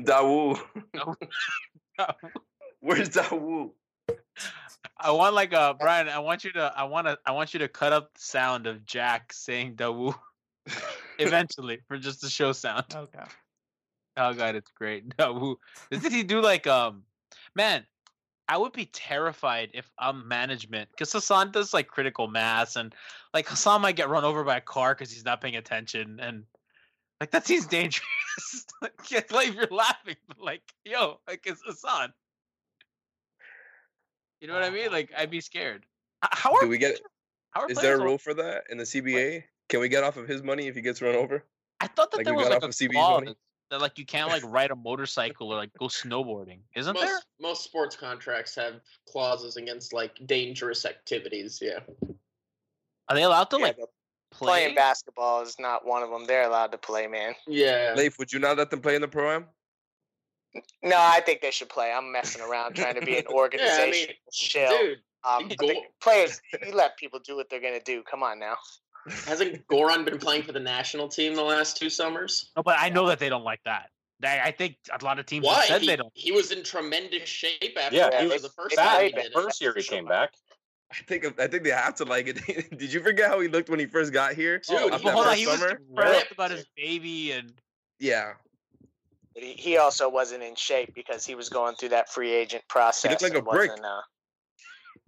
[0.00, 0.58] Dawu.
[2.80, 3.70] Where's Dawu?
[5.00, 6.08] I want like a Brian.
[6.08, 6.72] I want you to.
[6.76, 7.18] I want to.
[7.24, 10.14] I want you to cut up the sound of Jack saying "Dawu"
[11.18, 12.86] eventually for just the show sound.
[12.94, 13.24] Okay.
[14.16, 15.08] Oh god, it's great.
[15.16, 15.56] Dawu.
[15.90, 17.04] Did he do like um?
[17.54, 17.84] Man,
[18.48, 22.94] I would be terrified if I'm management because Hassan does like critical mass and
[23.32, 26.44] like Hassan might get run over by a car because he's not paying attention and
[27.20, 28.04] like that seems dangerous.
[28.82, 32.12] like, like you're laughing, but like yo, like it's Hassan.
[34.40, 34.88] You know what I mean?
[34.88, 34.92] Ah.
[34.92, 35.84] Like I'd be scared.
[36.22, 37.00] How are Do we get?
[37.50, 39.44] how are Is there a rule for that in the CBA?
[39.68, 41.44] Can we get off of his money if he gets run over?
[41.80, 43.36] I thought that like there was got like off a of CB's clause money?
[43.70, 47.18] that like you can't like ride a motorcycle or like go snowboarding, isn't most, there?
[47.40, 51.58] Most sports contracts have clauses against like dangerous activities.
[51.60, 51.80] Yeah.
[53.08, 53.76] Are they allowed to Yeah, like
[54.30, 54.48] play?
[54.48, 56.24] Playing basketball is not one of them.
[56.26, 57.34] They're allowed to play, man.
[57.46, 57.94] Yeah.
[57.96, 59.46] Leif, would you not let them play in the pro am?
[60.82, 61.92] No, I think they should play.
[61.92, 64.14] I'm messing around trying to be an organization.
[64.32, 64.70] Chill.
[64.70, 68.02] dude, um, but the players, you let people do what they're gonna do.
[68.10, 68.56] Come on now.
[69.26, 72.50] Hasn't Goran been playing for the national team the last two summers?
[72.56, 73.90] No, but I know that they don't like that.
[74.22, 75.66] I think a lot of teams have Why?
[75.66, 76.12] said He, they don't.
[76.14, 78.94] he was in tremendous shape after Yeah, that he was was the first they time
[78.96, 79.32] played he did.
[79.32, 80.32] First year he came back.
[80.90, 82.70] I think I think they have to like it.
[82.78, 84.58] Did you forget how he looked when he first got here?
[84.58, 85.78] Dude, Oh, he hold on, he was summer?
[85.88, 86.32] depressed ripped.
[86.32, 87.52] about his baby and
[88.00, 88.47] Yeah, But
[89.42, 93.02] he, he also wasn't in shape because he was going through that free agent process.
[93.02, 93.70] He looked like a and brick.
[93.70, 94.00] uh,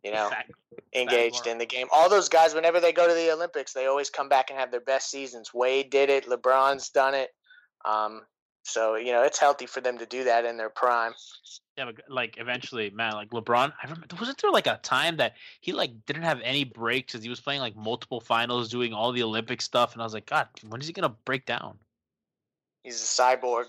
[0.05, 0.47] you know, Fat-
[0.95, 1.51] engaged Laura.
[1.51, 1.87] in the game.
[1.93, 4.71] All those guys, whenever they go to the Olympics, they always come back and have
[4.71, 5.53] their best seasons.
[5.53, 6.27] Wade did it.
[6.27, 7.31] LeBron's done it.
[7.85, 8.23] Um,
[8.62, 11.12] so you know, it's healthy for them to do that in their prime.
[11.77, 13.73] Yeah, but like eventually, man, like LeBron.
[13.73, 17.25] I remember wasn't there like a time that he like didn't have any breaks because
[17.25, 20.27] he was playing like multiple finals, doing all the Olympic stuff, and I was like,
[20.27, 21.79] God, when is he gonna break down?
[22.85, 23.66] He's a cyborg.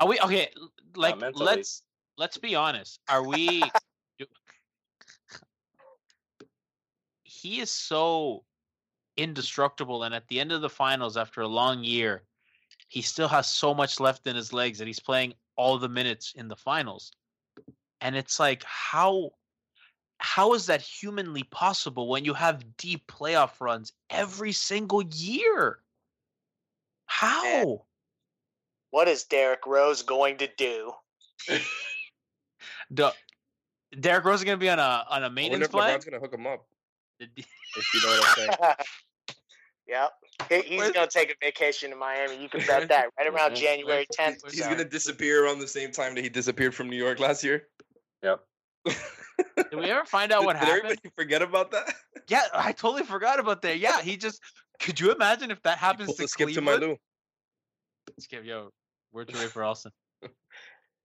[0.00, 0.50] Are we okay?
[0.94, 1.82] Like, let's
[2.18, 3.00] let's be honest.
[3.08, 3.70] Are we?
[4.18, 4.26] do-
[7.24, 8.44] he is so
[9.16, 12.24] indestructible, and at the end of the finals, after a long year,
[12.88, 16.32] he still has so much left in his legs that he's playing all the minutes
[16.36, 17.12] in the finals.
[18.00, 19.32] And it's like, how
[20.18, 25.80] how is that humanly possible when you have deep playoff runs every single year?
[27.06, 27.84] How?
[28.96, 30.92] What is Derrick Rose going to do?
[32.90, 33.12] The,
[34.00, 35.98] Derrick Rose is gonna be on a on a I wonder maintenance if plan.
[35.98, 36.66] LeBron's gonna hook him up.
[37.20, 38.74] If you know what I'm saying.
[39.88, 40.12] yep.
[40.48, 42.40] He, he's going to take a vacation to Miami.
[42.40, 44.50] You can bet that right around January 10th.
[44.50, 47.64] He's gonna disappear around the same time that he disappeared from New York last year.
[48.22, 48.40] Yep.
[48.86, 50.82] Did we ever find out Did, what did happened?
[50.82, 51.92] Did everybody forget about that?
[52.28, 53.78] Yeah, I totally forgot about that.
[53.78, 54.40] Yeah, he just.
[54.80, 56.98] Could you imagine if that happens to the skip to my Cleveland?
[58.08, 58.14] Lou.
[58.18, 58.70] Skip, yo,
[59.16, 59.92] word to Rafer Alston.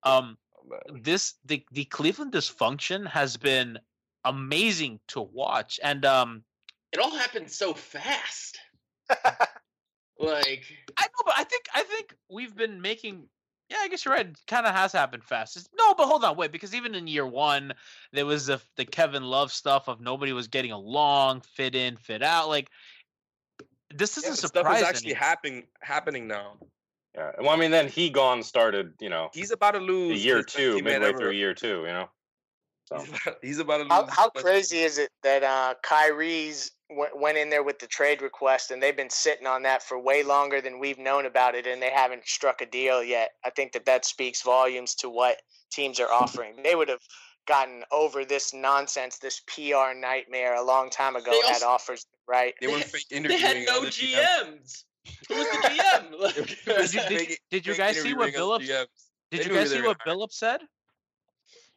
[0.04, 3.80] Um, Oh, this the the Cleveland dysfunction has been
[4.24, 6.44] amazing to watch, and um,
[6.92, 8.60] It all happened so fast.
[9.10, 10.66] like
[10.98, 13.28] I know, but I think I think we've been making.
[13.70, 14.28] Yeah, I guess you're right.
[14.28, 15.56] It kind of has happened fast.
[15.56, 17.74] It's, no, but hold on, wait, because even in year one,
[18.12, 22.22] there was the the Kevin Love stuff of nobody was getting along, fit in, fit
[22.22, 22.50] out.
[22.50, 22.70] Like
[23.94, 26.58] this Yeah, isn't but stuff is actually happening happening now.
[27.16, 27.32] Yeah.
[27.40, 28.94] Well, I mean, then he gone started.
[29.00, 31.18] You know, He's about to lose year two, teammate midway ever.
[31.18, 31.82] through year two.
[31.82, 32.10] You know.
[32.86, 33.92] So He's about, he's about to lose.
[33.92, 38.22] How, how crazy is it that uh, Kyrie's w- went in there with the trade
[38.22, 41.68] request and they've been sitting on that for way longer than we've known about it
[41.68, 43.32] and they haven't struck a deal yet?
[43.46, 45.38] I think that that speaks volumes to what
[45.72, 46.56] teams are offering.
[46.64, 47.00] They would have
[47.48, 52.54] gotten over this nonsense, this PR nightmare a long time ago They had offers, right?
[52.62, 53.42] They were fake they interviewing.
[53.42, 54.84] had no other GMs.
[55.06, 55.28] GMs.
[55.28, 56.20] Who was the GM?
[56.20, 56.36] Like-
[56.66, 58.68] Did you, did, did you guys see what interviewing Billups?
[58.68, 58.88] Did
[59.32, 60.62] They you guys see what gonna Billups said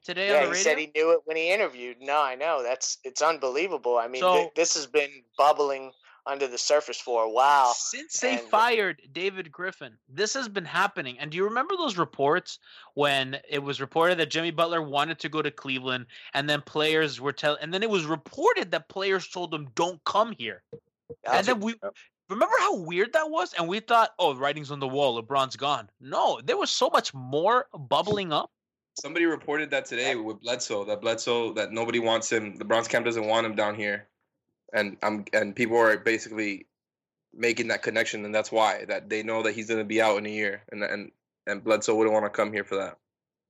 [0.05, 0.63] today Yeah, on he the radio?
[0.63, 1.97] said he knew it when he interviewed.
[2.01, 2.63] No, I know.
[2.63, 3.97] That's it's unbelievable.
[3.99, 5.93] I mean, So- th- this has been bubbling
[6.27, 7.75] under the surface for a while.
[7.75, 11.19] Since they and- fired David Griffin, this has been happening.
[11.19, 12.59] And do you remember those reports
[12.95, 17.21] when it was reported that Jimmy Butler wanted to go to Cleveland, and then players
[17.21, 20.63] were telling, and then it was reported that players told him, "Don't come here."
[21.31, 21.75] and then we
[22.35, 25.21] remember how weird that was, and we thought, "Oh, writing's on the wall.
[25.21, 28.51] LeBron's gone." No, there was so much more bubbling up.
[29.01, 30.85] Somebody reported that today with Bledsoe.
[30.85, 32.57] That Bledsoe that nobody wants him.
[32.57, 34.09] The Bron's camp doesn't want him down here,
[34.73, 36.67] and I'm and people are basically
[37.33, 40.19] making that connection, and that's why that they know that he's going to be out
[40.19, 41.11] in a year, and and
[41.47, 42.99] and Bledsoe wouldn't want to come here for that.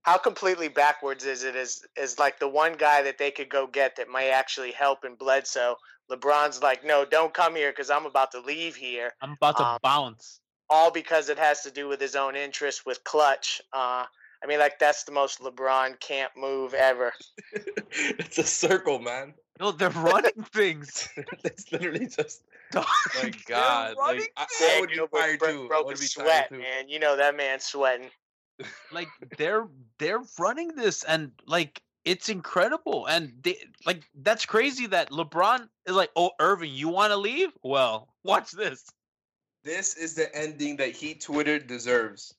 [0.04, 1.56] How completely backwards is it?
[1.56, 5.04] Is is like the one guy that they could go get that might actually help
[5.04, 5.76] in Bledsoe.
[6.10, 9.10] LeBron's like, no, don't come here because I'm about to leave here.
[9.22, 10.40] I'm about to Um, bounce.
[10.68, 13.62] All because it has to do with his own interest with Klutch.
[13.72, 14.04] Uh,
[14.42, 17.12] I mean, like that's the most LeBron can't move ever.
[17.92, 19.32] it's a circle, man.
[19.58, 21.08] No, they're running things.
[21.44, 22.42] it's literally just.
[22.74, 22.84] my
[23.22, 25.70] My God, running like, I, I Dan would be Gilbert tired bro- too.
[25.72, 26.58] I would be sweat, tired too.
[26.58, 26.88] man.
[26.88, 28.10] You know that man's sweating.
[28.92, 29.66] Like they're
[29.98, 35.94] they're running this and like it's incredible and they like that's crazy that LeBron is
[35.94, 38.84] like oh Irving you want to leave well watch this
[39.64, 42.34] This is the ending that he Twitter deserves.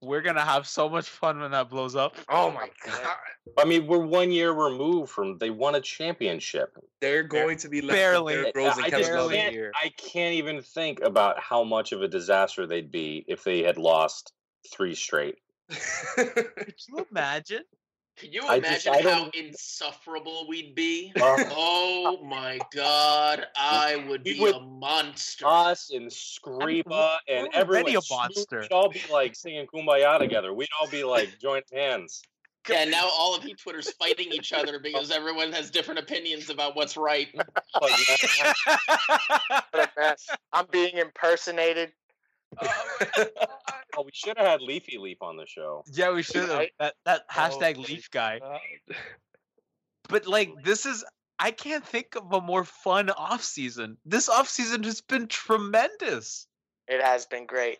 [0.00, 2.14] We're gonna have so much fun when that blows up.
[2.28, 3.16] Oh my god.
[3.58, 6.76] I mean, we're one year removed from they won a championship.
[7.00, 8.36] They're going to be left Barely.
[8.36, 9.72] with Derrick Rose and I Kevin just Love can't, here.
[9.82, 13.78] I can't even think about how much of a disaster they'd be if they had
[13.78, 14.32] lost
[14.72, 15.36] three straight.
[16.16, 17.62] Could you imagine?
[18.16, 21.12] Can you I just- imagine I how insufferable we'd be?
[21.20, 25.46] Uh, oh my god, I would be would- a monster.
[25.46, 28.60] Us and Screeva and we're a monster.
[28.60, 30.52] We'd all be like singing "Kumbaya" together.
[30.52, 32.22] We'd all be like joint hands.
[32.68, 36.76] Yeah, now all of Heat Twitter's fighting each other because everyone has different opinions about
[36.76, 37.28] what's right.
[37.78, 37.92] What
[39.72, 40.26] a mess.
[40.52, 41.92] I'm being impersonated.
[42.60, 42.68] Um,
[43.96, 45.84] oh, we should have had Leafy Leaf on the show.
[45.92, 46.66] Yeah, we should have.
[46.78, 48.38] That that Oh hashtag my leaf guy.
[48.38, 48.60] God.
[50.08, 51.04] But like this is
[51.38, 53.98] I can't think of a more fun off season.
[54.04, 56.46] This off season has been tremendous.
[56.88, 57.78] It has been great.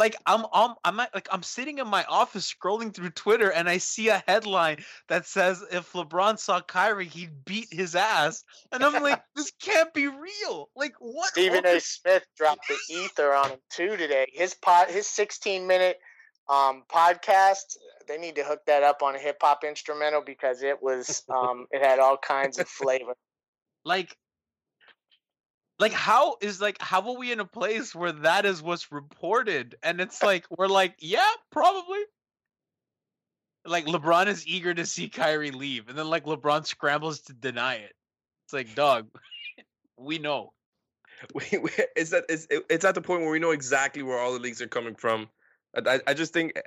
[0.00, 3.68] Like I'm I'm I'm at- like I'm sitting in my office scrolling through Twitter and
[3.68, 4.78] I see a headline
[5.08, 8.42] that says if LeBron saw Kyrie, he'd beat his ass.
[8.72, 10.70] And I'm like, this can't be real.
[10.74, 11.28] Like what?
[11.28, 11.78] Stephen A.
[11.80, 14.26] Smith dropped the ether on him too today.
[14.32, 15.98] His pod, his 16 minute
[16.48, 17.76] um, podcast.
[18.08, 21.66] They need to hook that up on a hip hop instrumental because it was um,
[21.72, 23.12] it had all kinds of flavor.
[23.84, 24.16] like
[25.80, 29.74] like how is like how are we in a place where that is what's reported
[29.82, 31.98] and it's like we're like yeah probably
[33.64, 37.74] like lebron is eager to see kyrie leave and then like lebron scrambles to deny
[37.74, 37.94] it
[38.46, 39.08] it's like dog
[39.98, 40.52] we know
[41.34, 44.32] we, we, it's at it's, it's at the point where we know exactly where all
[44.32, 45.28] the leaks are coming from.
[45.76, 46.62] I, I- I just think eh,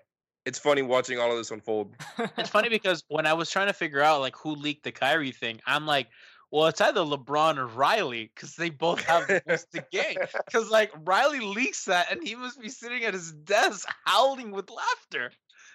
[0.45, 1.95] it's funny watching all of this unfold.
[2.37, 5.31] it's funny because when i was trying to figure out like who leaked the kyrie
[5.31, 6.07] thing i'm like
[6.53, 10.69] well it's either lebron or riley because they both have the most to gain because
[10.69, 15.31] like riley leaks that and he must be sitting at his desk howling with laughter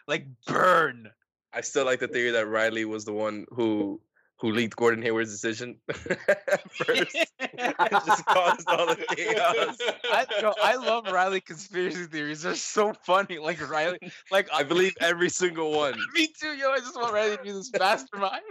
[0.07, 1.11] like burn
[1.53, 4.01] I still like the theory that Riley was the one who
[4.41, 7.17] who leaked Gordon Hayward's decision first.
[7.41, 9.77] It just caused all the chaos.
[10.05, 12.43] I yo, I love Riley conspiracy theories.
[12.43, 13.39] They're so funny.
[13.39, 13.99] Like Riley,
[14.31, 15.99] like I believe every single one.
[16.15, 16.71] me too, yo.
[16.71, 18.43] I just want Riley to be this mastermind.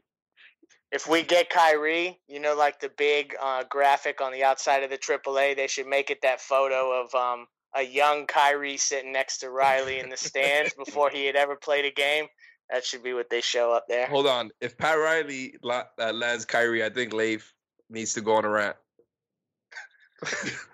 [0.92, 4.90] If we get Kyrie, you know, like the big uh, graphic on the outside of
[4.90, 9.40] the AAA, they should make it that photo of um, a young Kyrie sitting next
[9.40, 12.28] to Riley in the stands before he had ever played a game.
[12.70, 14.08] That should be what they show up there.
[14.08, 14.52] Hold on.
[14.62, 17.54] If Pat Riley la- uh, lands Kyrie, I think Leif
[17.90, 18.76] needs to go on a rant.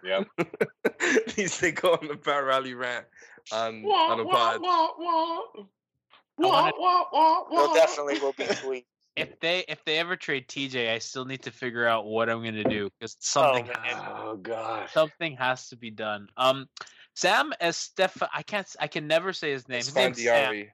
[0.03, 0.27] Yep.
[1.37, 3.05] needs to go on the Pat Riley rant
[3.51, 4.61] on on a pod.
[7.51, 8.85] There definitely will be tweets.
[9.15, 12.43] If they if they ever trade TJ, I still need to figure out what I'm
[12.43, 14.89] gonna do because something has, Oh god.
[14.89, 16.27] something has to be done.
[16.35, 16.67] Um,
[17.15, 19.77] Sam Estef, I can't I can never say his name.
[19.77, 20.65] His name's Sam.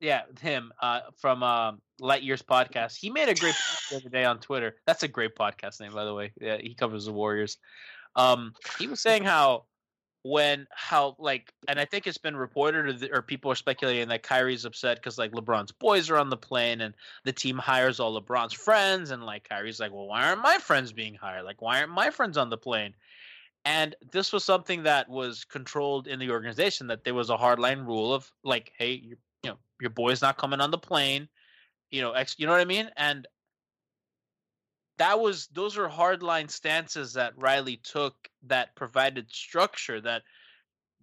[0.00, 2.96] Yeah, him uh, from um, Light Years podcast.
[2.98, 4.74] He made a great post the other day on Twitter.
[4.84, 6.32] That's a great podcast name, by the way.
[6.40, 7.56] Yeah, he covers the Warriors.
[8.16, 9.66] Um, he was saying how
[10.22, 14.08] when how like, and I think it's been reported or, the, or people are speculating
[14.08, 16.94] that Kyrie's upset because like LeBron's boys are on the plane and
[17.24, 20.92] the team hires all LeBron's friends, and like Kyrie's like, well, why aren't my friends
[20.92, 21.44] being hired?
[21.44, 22.94] Like, why aren't my friends on the plane?
[23.64, 27.86] And this was something that was controlled in the organization that there was a hardline
[27.86, 31.28] rule of like, hey, you you know, your boy's not coming on the plane,
[31.90, 32.88] you know, ex, you know what I mean?
[32.96, 33.26] And
[34.98, 38.14] that was those are hardline stances that Riley took
[38.46, 40.22] that provided structure that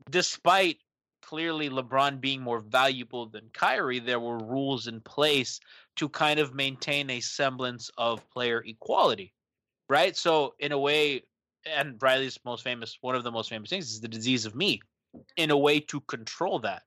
[0.09, 0.77] despite
[1.21, 5.59] clearly LeBron being more valuable than Kyrie, there were rules in place
[5.97, 9.33] to kind of maintain a semblance of player equality.
[9.89, 10.15] Right?
[10.15, 11.23] So in a way,
[11.65, 14.81] and Riley's most famous one of the most famous things is the disease of me,
[15.35, 16.83] in a way to control that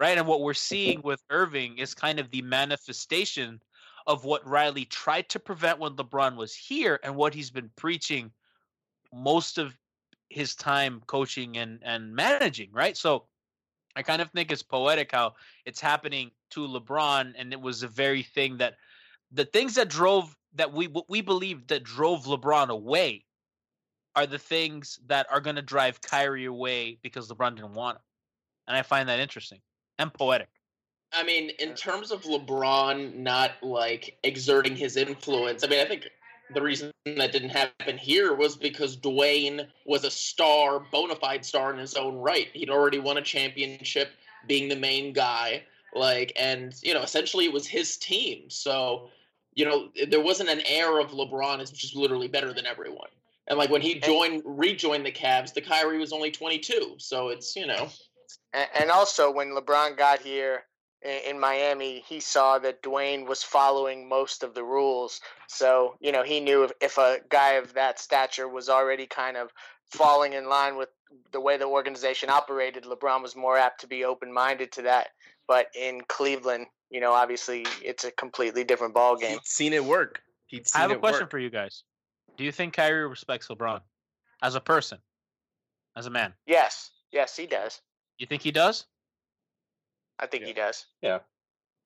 [0.00, 0.18] right?
[0.18, 3.60] And what we're seeing with Irving is kind of the manifestation
[4.08, 8.32] of what Riley tried to prevent when LeBron was here and what he's been preaching
[9.12, 9.76] most of
[10.30, 12.96] his time coaching and and managing, right?
[12.96, 13.26] So
[13.94, 15.34] I kind of think it's poetic how
[15.66, 18.74] it's happening to LeBron and it was the very thing that
[19.30, 23.26] the things that drove that we what we believe that drove LeBron away
[24.16, 28.02] are the things that are going to drive Kyrie away because LeBron didn't want him.
[28.66, 29.60] And I find that interesting
[29.98, 30.48] and poetic.
[31.12, 31.74] I mean, in uh.
[31.74, 36.08] terms of LeBron not like exerting his influence, I mean, I think
[36.54, 41.72] the reason that didn't happen here was because Dwyane was a star, bona fide star
[41.72, 42.48] in his own right.
[42.52, 44.10] He'd already won a championship,
[44.46, 48.48] being the main guy, like, and you know, essentially it was his team.
[48.48, 49.10] So,
[49.54, 53.08] you know, there wasn't an air of LeBron is just literally better than everyone.
[53.48, 56.94] And like when he joined, rejoined the Cavs, the Kyrie was only 22.
[56.98, 57.88] So it's you know,
[58.52, 60.64] And, and also, when LeBron got here
[61.02, 65.20] in, in Miami, he saw that Dwyane was following most of the rules.
[65.46, 69.36] So, you know, he knew if, if a guy of that stature was already kind
[69.36, 69.50] of
[69.90, 70.88] falling in line with
[71.32, 75.08] the way the organization operated, LeBron was more apt to be open minded to that.
[75.46, 79.32] But in Cleveland, you know, obviously it's a completely different ball game.
[79.32, 80.20] He'd seen it work.
[80.46, 81.30] He'd I have a question work.
[81.30, 81.84] for you guys.
[82.36, 83.80] Do you think Kyrie respects LeBron
[84.42, 84.98] as a person,
[85.96, 86.32] as a man?
[86.46, 87.80] Yes, yes, he does.
[88.18, 88.86] You think he does?
[90.18, 90.86] I think he does.
[91.02, 91.20] Yeah.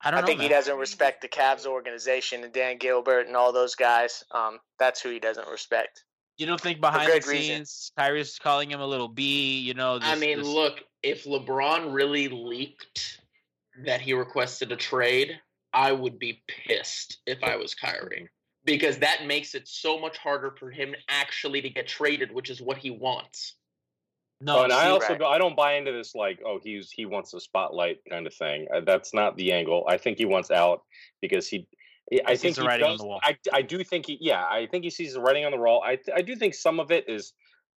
[0.01, 0.23] I don't.
[0.23, 4.23] I think he doesn't respect the Cavs organization and Dan Gilbert and all those guys.
[4.31, 6.03] Um, that's who he doesn't respect.
[6.37, 7.57] You don't think behind the good reason.
[7.57, 9.59] scenes Kyrie's calling him a little B?
[9.59, 13.21] You know, this, I mean, this- look, if LeBron really leaked
[13.85, 15.39] that he requested a trade,
[15.73, 18.29] I would be pissed if I was Kyrie.
[18.65, 22.61] Because that makes it so much harder for him actually to get traded, which is
[22.61, 23.55] what he wants.
[24.43, 25.19] No, Oh, and I also right.
[25.19, 28.33] go, I don't buy into this like oh he's he wants the spotlight kind of
[28.33, 28.67] thing.
[28.73, 29.85] Uh, that's not the angle.
[29.87, 30.81] I think he wants out
[31.21, 31.67] because he.
[32.11, 33.19] I- I think the he writing on does- the wall.
[33.23, 35.81] I I do think he yeah I think he sees the writing on the wall.
[35.85, 37.33] I I do think some of it is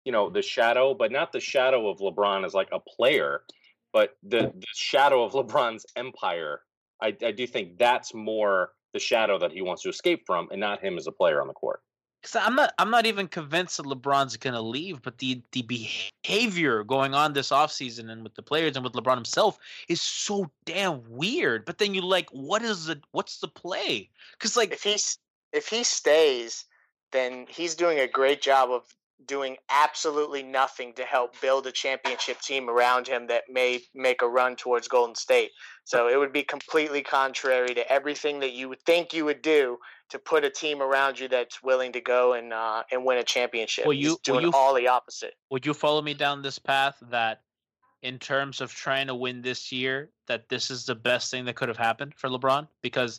[0.05, 3.43] you know the shadow, but not the shadow of LeBron as like a player,
[3.93, 6.63] but the the shadow of LeBron's empire.
[7.03, 10.61] I I do think that's more the shadow that he wants to escape from, and
[10.61, 11.81] not him as a player on the court.
[12.25, 16.83] Cause I'm not I'm not even convinced that LeBron's gonna leave, but the the behavior
[16.83, 19.59] going on this offseason and with the players and with LeBron himself
[19.89, 21.67] is so damn weird.
[21.67, 24.09] But then you like, what is the what's the play?
[24.33, 25.19] Because like if he's
[25.53, 26.65] if he stays,
[27.13, 28.85] then he's doing a great job of
[29.27, 34.29] doing absolutely nothing to help build a championship team around him that may make a
[34.29, 35.51] run towards Golden State.
[35.85, 39.79] So it would be completely contrary to everything that you would think you would do
[40.11, 43.25] to put a team around you that's willing to go and uh, and win a
[43.25, 43.87] championship.
[43.87, 45.35] Will He's you- will doing you- all the opposite.
[45.51, 47.43] would you follow me down this path that
[48.03, 51.57] in terms of trying to win this year, that this is the best thing that
[51.57, 52.69] could have happened for LeBron?
[52.83, 53.19] Because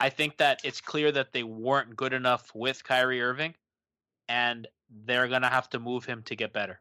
[0.00, 3.54] I think that it's clear that they weren't good enough with Kyrie Irving
[4.28, 4.66] and
[5.04, 6.80] they're gonna have to move him to get better.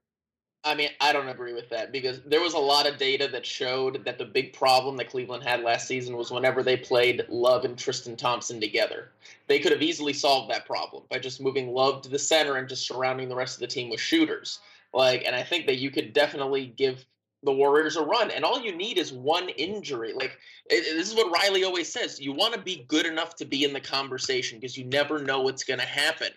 [0.64, 3.46] I mean, I don't agree with that because there was a lot of data that
[3.46, 7.66] showed that the big problem that Cleveland had last season was whenever they played Love
[7.66, 9.10] and Tristan Thompson together.
[9.48, 12.70] They could have easily solved that problem by just moving Love to the center and
[12.70, 14.60] just surrounding the rest of the team with shooters.
[14.94, 17.06] Like, and I think that you could definitely give
[17.44, 20.14] the Warriors a run, and all you need is one injury.
[20.14, 20.38] Like,
[20.68, 23.64] it, this is what Riley always says: you want to be good enough to be
[23.64, 26.30] in the conversation because you never know what's going to happen.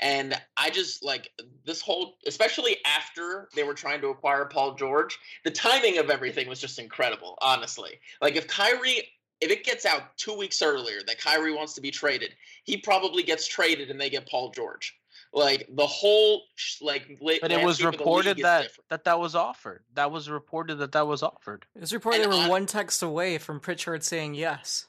[0.00, 1.30] And I just like
[1.64, 6.48] this whole, especially after they were trying to acquire Paul George, the timing of everything
[6.48, 7.98] was just incredible, honestly.
[8.22, 9.08] Like, if Kyrie,
[9.40, 12.34] if it gets out two weeks earlier that Kyrie wants to be traded,
[12.64, 14.96] he probably gets traded and they get Paul George.
[15.32, 16.42] Like, the whole,
[16.80, 18.88] like, But it was landscape of the reported that different.
[18.88, 19.82] that that was offered.
[19.94, 21.66] That was reported that that was offered.
[21.74, 24.86] It was reported they were one text away from Pritchard saying yes.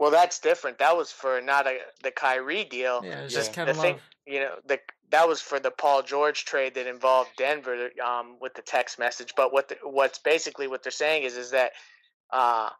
[0.00, 0.78] Well, that's different.
[0.78, 3.02] That was for not a the Kyrie deal.
[3.04, 4.02] Yeah, it was just Kevin the thing- Love.
[4.26, 4.80] You know, the
[5.10, 9.34] that was for the Paul George trade that involved Denver um, with the text message.
[9.36, 11.72] But what the, what's basically what they're saying is is that
[12.32, 12.70] uh,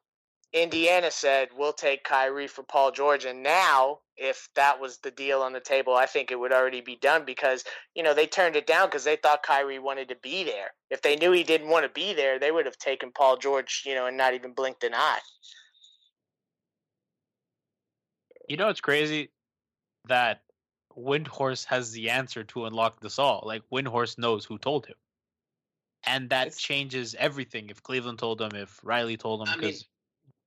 [0.55, 5.43] Indiana said we'll take Kyrie for Paul George, and now if that was the deal
[5.43, 7.64] on the table, I think it would already be done because
[7.95, 10.73] you know they turned it down because they thought Kyrie wanted to be there.
[10.89, 13.83] If they knew he didn't want to be there, they would have taken Paul George,
[13.85, 15.18] you know, and not even blinked an eye.
[18.51, 19.30] You know it's crazy
[20.09, 20.42] that
[20.98, 23.44] Windhorst has the answer to unlock this all.
[23.46, 24.96] Like Windhorst knows who told him.
[26.05, 29.86] And that changes everything if Cleveland told him, if Riley told him, because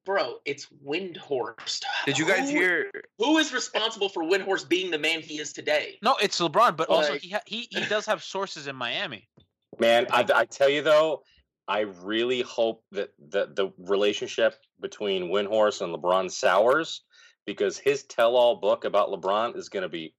[0.05, 1.83] bro, it's Windhorst.
[2.05, 2.91] Did you guys Who- hear?
[3.19, 5.97] Who is responsible for Windhorst being the man he is today?
[6.01, 9.29] no, it's LeBron, but also he, ha- he he does have sources in Miami.
[9.79, 11.23] Man, I, I tell you though,
[11.69, 17.03] I really hope that the the relationship between Windhorst and LeBron sours
[17.45, 20.13] because his tell-all book about LeBron is going to be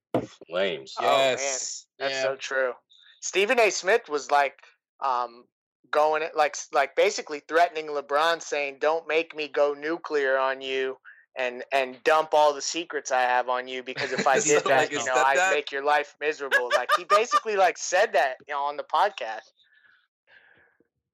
[0.47, 0.93] flames.
[0.99, 1.87] Oh man, Yes.
[1.99, 2.23] that's Yeah.
[2.23, 2.73] so true.
[3.21, 3.69] Stephen A.
[3.71, 4.59] Smith was like,
[5.03, 5.45] um,
[5.91, 10.97] going it like like basically threatening LeBron, saying, "Don't make me go nuclear on you."
[11.37, 14.63] And, and dump all the secrets I have on you because if I did that
[14.63, 15.51] that, like you know, I'd stepdad?
[15.53, 16.69] make your life miserable.
[16.73, 19.51] Like he basically like said that, you know, on the podcast.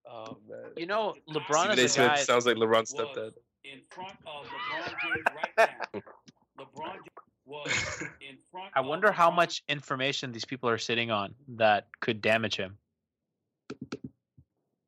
[0.07, 0.71] Oh man.
[0.77, 2.15] You know, LeBron Stephen is a Smith guy.
[2.17, 3.31] sounds like LeBron's stepdad.
[3.63, 6.01] In front of LeBron James right now.
[6.59, 7.09] LeBron James
[7.45, 8.71] was in front.
[8.75, 12.77] I wonder how much information these people are sitting on that could damage him.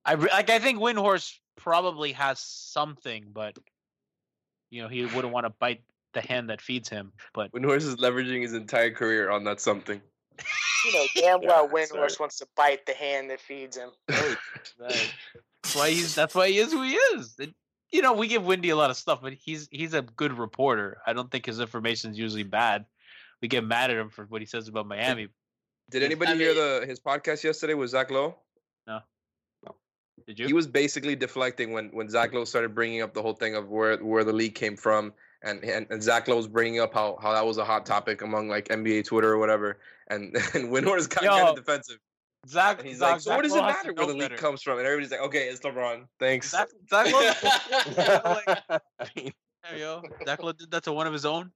[0.06, 0.50] I re- like.
[0.50, 3.58] I think Windhorst probably has something, but
[4.70, 5.82] you know he wouldn't want to bite
[6.14, 7.14] the hand that feeds him.
[7.34, 10.02] But Windhorst is leveraging his entire career on that something.
[10.86, 13.92] You know, damn well Yeah, that's Windhorst wants to bite the hand that feeds him.
[14.08, 16.16] That's why he's.
[16.16, 17.36] That's why he is who he is.
[17.40, 17.54] And,
[17.94, 20.98] you know, we give Wendy a lot of stuff, but he's he's a good reporter.
[21.06, 22.86] I don't think his information is usually bad.
[23.42, 25.28] We get mad at him for what he says about Miami.
[25.92, 28.36] Did anybody hear the his podcast yesterday with Zach Lowe?
[28.88, 29.00] No.
[30.26, 30.48] Did you?
[30.48, 33.70] He was basically deflecting when when Zach Lowe started bringing up the whole thing of
[33.70, 35.14] where where the league came from,
[35.44, 38.22] and and, and Zach Lowe was bringing up how how that was a hot topic
[38.22, 42.00] among like NBA Twitter or whatever, and and Windhorst got kind of defensive.
[42.48, 44.62] Zach, And he's Zach- like, so what does Lowe it matter where the league comes
[44.62, 44.78] from?
[44.78, 46.06] And everybody's like, okay, it's LeBron.
[46.20, 46.50] Thanks.
[46.52, 47.32] Zach, Zach Lowe,
[49.00, 49.34] like,
[49.64, 50.04] There you go.
[50.26, 51.52] Zach Lowe did that to one of his own.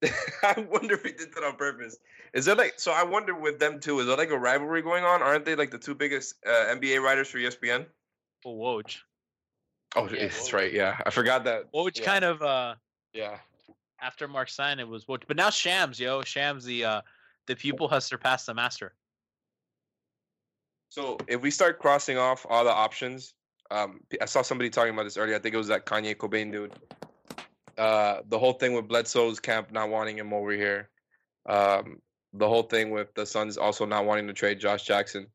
[0.42, 1.96] I wonder if he did that on purpose.
[2.34, 2.92] Is there like so?
[2.92, 3.98] I wonder with them too.
[4.00, 5.22] Is there like a rivalry going on?
[5.22, 7.86] Aren't they like the two biggest uh, NBA writers for ESPN?
[8.42, 8.98] For Woj.
[9.96, 10.72] Oh, that's right.
[10.72, 11.72] Yeah, I forgot that.
[11.72, 12.04] Woj yeah.
[12.04, 12.74] kind of uh
[13.12, 13.38] Yeah.
[14.00, 15.22] after Marc Stein it was Woj.
[15.26, 17.00] But now Shams, yo, Shams the uh
[17.46, 18.94] the pupil has surpassed the master.
[20.88, 23.34] So if we start crossing off all the options,
[23.70, 25.36] um, I saw somebody talking about this earlier.
[25.36, 26.72] I think it was that Kanye Cobain dude.
[27.76, 30.88] Uh, the whole thing with Bledsoe's camp not wanting him over here.
[31.48, 32.00] Um,
[32.32, 35.26] the whole thing with the Suns also not wanting to trade Josh Jackson.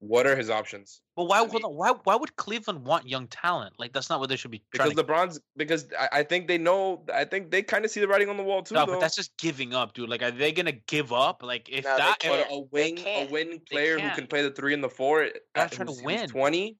[0.00, 1.00] What are his options?
[1.16, 3.74] But why hold on, why why would Cleveland want young talent?
[3.78, 6.46] Like that's not what they should be Because trying to LeBron's because I, I think
[6.46, 8.76] they know I think they kind of see the writing on the wall too.
[8.76, 8.92] No, though.
[8.92, 10.08] but that's just giving up, dude.
[10.08, 11.42] Like, are they gonna give up?
[11.42, 14.30] Like, if that, But a wing a wing player who can't.
[14.30, 15.18] play the three and the four.
[15.20, 16.28] They're at- uh, trying to who's- who's win.
[16.28, 16.76] Twenty.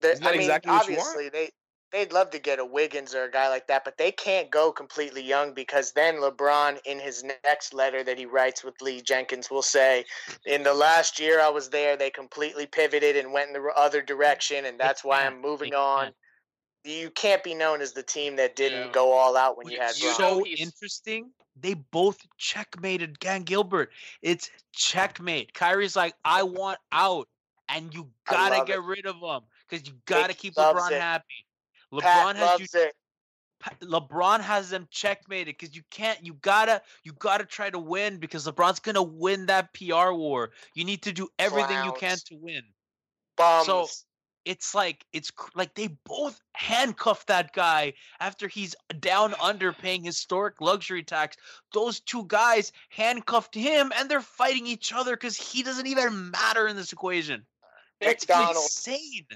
[0.00, 1.08] They- Isn't that I mean, exactly what you want?
[1.08, 1.50] obviously they
[1.96, 4.70] they'd love to get a Wiggins or a guy like that, but they can't go
[4.70, 9.50] completely young because then LeBron, in his next letter that he writes with Lee Jenkins,
[9.50, 10.04] will say,
[10.44, 14.02] "In the last year I was there, they completely pivoted and went in the other
[14.02, 16.12] direction, and that's why I'm moving on."
[16.84, 19.98] You can't be known as the team that didn't go all out when you had
[19.98, 20.14] Bron.
[20.14, 21.32] so interesting.
[21.58, 23.90] They both checkmated Dan Gilbert.
[24.20, 25.54] It's checkmate.
[25.54, 27.28] Kyrie's like, I want out,
[27.70, 28.84] and you gotta get it.
[28.84, 31.00] rid of him because you gotta Vic keep loves LeBron it.
[31.00, 31.45] happy.
[31.92, 32.66] LeBron Pat has you.
[32.74, 32.94] it.
[33.82, 36.24] LeBron has them checkmated because you can't.
[36.24, 36.82] You gotta.
[37.04, 40.50] You gotta try to win because LeBron's gonna win that PR war.
[40.74, 42.62] You need to do everything you can to win.
[43.38, 43.86] So
[44.46, 50.60] it's like it's like they both handcuffed that guy after he's down under paying historic
[50.60, 51.36] luxury tax.
[51.74, 56.68] Those two guys handcuffed him, and they're fighting each other because he doesn't even matter
[56.68, 57.44] in this equation.
[58.00, 58.86] McDonald's.
[58.86, 59.26] insane.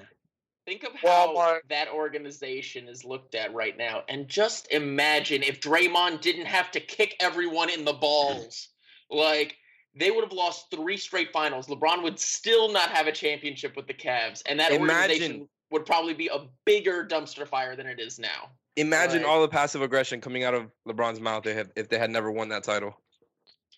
[0.71, 1.63] Think of how Walmart.
[1.69, 6.79] that organization is looked at right now, and just imagine if Draymond didn't have to
[6.79, 8.69] kick everyone in the balls.
[9.11, 9.57] Like
[9.97, 11.67] they would have lost three straight finals.
[11.67, 16.15] LeBron would still not have a championship with the Cavs, and that organization would probably
[16.15, 18.51] be a bigger dumpster fire than it is now.
[18.77, 22.11] Imagine Like- all the passive aggression coming out of LeBron's mouth if, if they had
[22.13, 22.95] never won that title.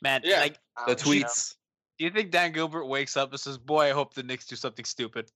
[0.03, 0.41] Man, Yeah.
[0.41, 1.55] like The do you- tweets.
[1.99, 4.57] Do you think Dan Gilbert wakes up and says, "Boy, I hope the Knicks do
[4.57, 5.31] something stupid"?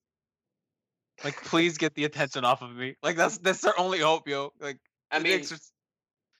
[1.24, 2.96] Like, please get the attention off of me.
[3.02, 4.52] Like that's that's their only hope, yo.
[4.60, 4.78] Like,
[5.10, 5.44] I mean,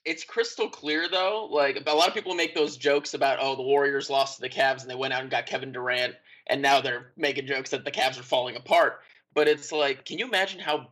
[0.04, 1.48] it's crystal clear though.
[1.50, 4.48] Like a lot of people make those jokes about, oh, the Warriors lost to the
[4.48, 6.14] Cavs and they went out and got Kevin Durant,
[6.46, 9.00] and now they're making jokes that the Cavs are falling apart.
[9.34, 10.88] But it's like, can you imagine how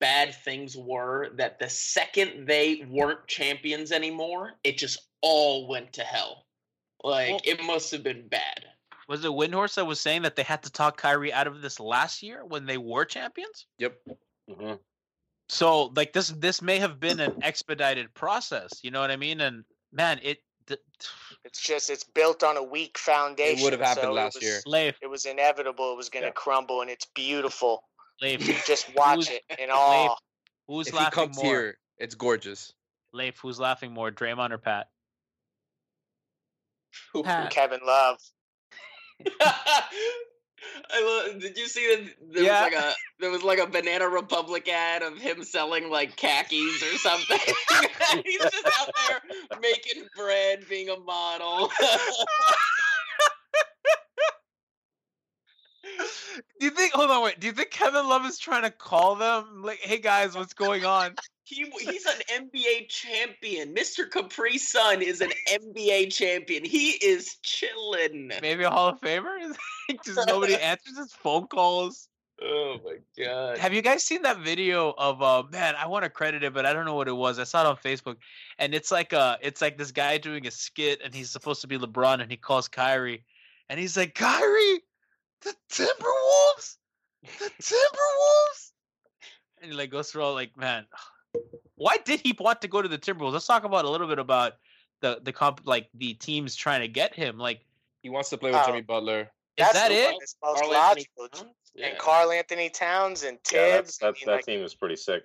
[0.00, 6.02] bad things were that the second they weren't champions anymore, it just all went to
[6.02, 6.46] hell.
[7.02, 8.66] Like Well- it must have been bad.
[9.08, 11.78] Was it Windhorst that was saying that they had to talk Kyrie out of this
[11.78, 13.66] last year when they were champions?
[13.78, 13.96] Yep.
[14.50, 14.72] Mm-hmm.
[15.48, 18.70] So like this this may have been an expedited process.
[18.82, 19.40] You know what I mean?
[19.40, 20.80] And man, it th-
[21.44, 23.60] It's just it's built on a weak foundation.
[23.60, 24.60] It would've happened so it last was- year.
[24.66, 25.92] Leif, It was inevitable.
[25.92, 26.32] It was going to Yeah.
[26.32, 27.84] crumble, and it's beautiful.
[28.20, 30.16] Leif, Just watch Who's- it in awe.
[30.66, 31.44] who's If he laughing comes more?
[31.44, 32.72] here, it's gorgeous.
[33.12, 34.88] Leif, who's laughing more, Draymond or Pat?
[37.22, 37.50] Pat.
[37.50, 38.18] Kevin Love.
[40.90, 42.64] I love, did you see that there Yeah.
[42.64, 46.82] was like a there was like a Banana Republic ad of him selling like khakis
[46.82, 47.38] or something?
[48.24, 49.20] He's just out there
[49.60, 51.70] making bread, being a model.
[56.60, 56.92] Do you think?
[56.92, 57.40] Hold on, wait.
[57.40, 60.84] Do you think Kevin Love is trying to call them like, "Hey guys, what's going
[60.84, 61.14] on"?
[61.46, 63.72] He he's an NBA champion.
[63.72, 64.10] Mr.
[64.10, 66.64] Capri Sun is an NBA champion.
[66.64, 68.32] He is chilling.
[68.42, 69.56] Maybe a Hall of Famer?
[70.04, 72.08] Just nobody answers his phone calls.
[72.42, 73.58] Oh my god.
[73.58, 76.66] Have you guys seen that video of uh man, I want to credit it, but
[76.66, 77.38] I don't know what it was.
[77.38, 78.16] I saw it on Facebook.
[78.58, 81.68] And it's like uh it's like this guy doing a skit and he's supposed to
[81.68, 83.24] be LeBron and he calls Kyrie
[83.68, 84.80] and he's like, Kyrie,
[85.42, 86.76] the Timberwolves!
[87.22, 88.72] The Timberwolves!
[89.62, 90.86] And he like goes through all like, man,
[91.76, 93.32] why did he want to go to the Timberwolves?
[93.32, 94.54] Let's talk about a little bit about
[95.00, 97.38] the the comp like the teams trying to get him.
[97.38, 97.60] Like
[98.02, 98.66] He wants to play with Oh.
[98.66, 99.20] Jimmy Butler.
[99.22, 99.28] is
[99.58, 100.04] That's that the it?
[100.12, 101.28] one that's most Karl Anthony logical.
[101.28, 101.54] Towns?
[101.82, 103.98] and Karl Anthony Towns and Yeah, Thibs.
[103.98, 105.22] that's, that's, I mean, that like, team is pretty sick.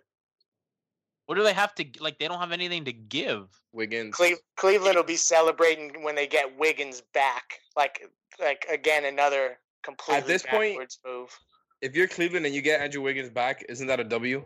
[1.28, 2.20] What do they have to like?
[2.20, 3.48] They don't have anything to give.
[3.72, 4.16] Wiggins.
[4.16, 7.60] Cle- Cleveland will be celebrating when they get Wiggins back.
[7.78, 8.06] Like,
[8.40, 11.30] like again, another completely this point- move.
[11.82, 14.44] If you're Cleveland and you get Andrew Wiggins back, isn't that a W?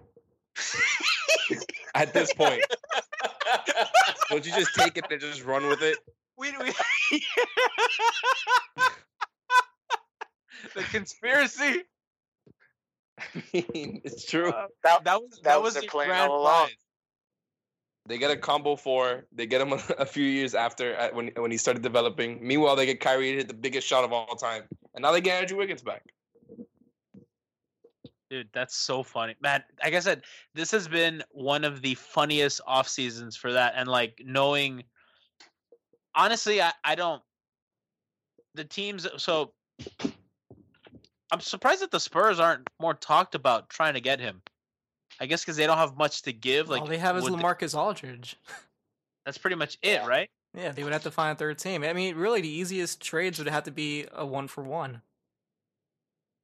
[1.95, 2.61] At this point,
[4.29, 5.97] don't you just take it and just run with it?
[6.37, 6.73] We, we
[10.75, 11.83] the conspiracy.
[13.17, 14.49] I mean, it's true.
[14.49, 16.69] Uh, that, that was that that was was their plan grand all along.
[18.07, 19.25] They get a combo four.
[19.31, 22.45] They get him a, a few years after at, when when he started developing.
[22.45, 25.21] Meanwhile, they get Kyrie to hit the biggest shot of all time, and now they
[25.21, 26.03] get Andrew Wiggins back.
[28.29, 29.35] Dude, that's so funny.
[29.41, 30.23] Man, like I said,
[30.55, 33.73] this has been one of the funniest off seasons for that.
[33.75, 34.83] And like knowing
[36.15, 37.21] honestly, I, I don't
[38.55, 39.51] the teams uh, so
[41.31, 44.41] I'm surprised that the Spurs aren't more talked about trying to get him.
[45.19, 46.69] I guess because they don't have much to give.
[46.69, 48.37] Like All they have is would they- LaMarcus Aldridge.
[49.25, 50.29] that's pretty much it, right?
[50.53, 51.83] Yeah, they would have to find a third team.
[51.83, 55.01] I mean, really, the easiest trades would have to be a one for one.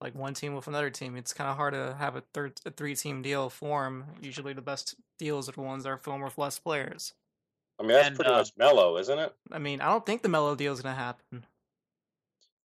[0.01, 1.15] Like one team with another team.
[1.15, 4.05] It's kind of hard to have a third, a three team deal form.
[4.21, 7.13] Usually, the best deals are the ones that are formed with less players.
[7.79, 9.33] I mean, that's And, pretty uh, much Melo, isn't it?
[9.51, 11.45] I mean, I don't think the Melo deal is gonna happen.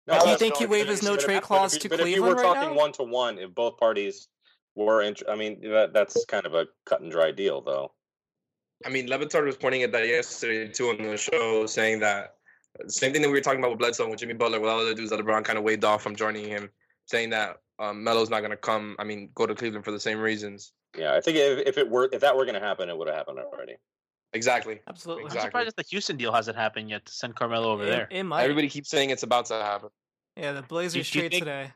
[0.06, 1.74] No, Do you think he but waived his no but if- trade but if clause
[1.74, 2.80] you- to But if you Cleveland were right talking now?
[2.80, 4.28] one to one, if both parties
[4.74, 7.92] were, int- I mean, that that's kind of a cut and dry deal, though.
[8.84, 12.36] I mean, Le Batard was pointing at that yesterday too on the show, saying that
[12.88, 14.94] same thing that we were talking about with Bledsoe with Jimmy Butler, with all the
[14.94, 16.70] dudes that LeBron kind of waved off from joining him,
[17.06, 18.96] saying that um, Melo's not going to come.
[18.98, 20.72] I mean, go to Cleveland for the same reasons.
[20.96, 23.08] Yeah, I think if, if it were if that were going to happen, it would
[23.08, 23.76] have happened already.
[24.32, 24.80] Exactly.
[24.88, 25.24] Absolutely.
[25.24, 28.08] I'm surprised that the Houston deal hasn't happened yet to send Carmelo over It- there.
[28.10, 28.42] It, might.
[28.42, 29.88] Everybody keeps saying it's about to happen.
[30.36, 31.72] Yeah, the Blazers do you trade think- today.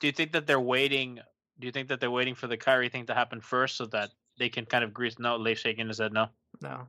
[0.00, 1.20] Do you think that they're waiting?
[1.60, 4.10] Do you think that they're waiting for the Kyrie thing to happen first so that
[4.38, 5.18] they can kind of grease?
[5.18, 6.12] No, Leif shaking his head.
[6.12, 6.28] No.
[6.60, 6.88] No.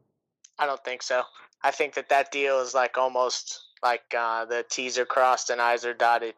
[0.58, 1.24] I don't think so.
[1.64, 5.62] I think that that deal is like almost like uh, the T's are crossed and
[5.62, 6.34] I's are dotted.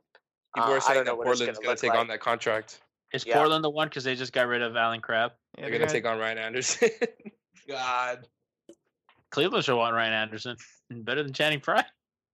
[0.56, 2.00] People Uh, are saying don't that Portland's gonna going look to take like.
[2.00, 2.82] on that contract.
[3.14, 3.36] Is Yeah.
[3.38, 5.32] Portland the one because they just got rid of Allen Crabbe?
[5.58, 6.90] Yeah, They're they're going to take on Ryan Anderson.
[7.68, 8.28] God.
[9.32, 10.58] Cleveland should want Ryan Anderson
[10.90, 11.86] better than Channing Frye.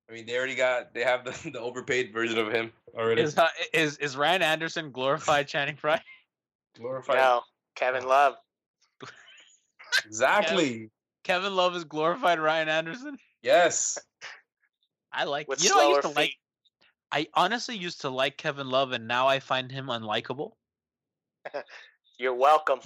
[0.09, 3.21] I mean, they already got, they have the, the overpaid version of him already.
[3.21, 6.01] Is uh, is is Ryan Anderson glorified Channing Frye?
[6.77, 7.17] Glorified.
[7.17, 7.41] No,
[7.75, 8.35] Kevin Love.
[10.05, 10.89] Exactly.
[11.23, 13.17] Kevin Love is glorified Ryan Anderson.
[13.41, 13.97] Yes.
[15.11, 15.47] I like.
[15.47, 16.33] With you know, I used slower to like.
[17.13, 20.53] I honestly used to like Kevin Love, and now I find him unlikable.
[22.17, 22.79] You're welcome.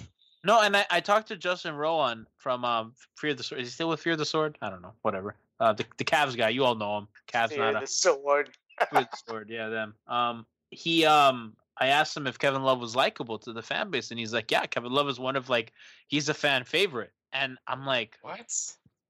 [0.44, 3.62] No, and I, I talked to Justin Rowan from um Fear the Sword.
[3.62, 4.58] Is he still with Fear the Sword?
[4.60, 4.92] I don't know.
[5.02, 5.34] Whatever.
[5.58, 6.50] Uh, the the Cavs guy.
[6.50, 7.08] You all know him.
[7.26, 8.50] Cavs Yeah, not a sword.
[8.90, 9.50] Fear the Sword.
[9.50, 9.94] Yeah, them.
[10.06, 11.54] Um, he um.
[11.80, 14.50] I asked him if Kevin Love was likable to the fan base, and he's like,
[14.50, 15.72] "Yeah, Kevin Love is one of like
[16.08, 18.52] he's a fan favorite." And I'm like, What?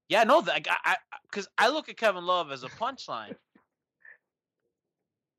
[0.07, 3.35] "Yeah, no, like I, because I, look at Kevin Love as a punchline."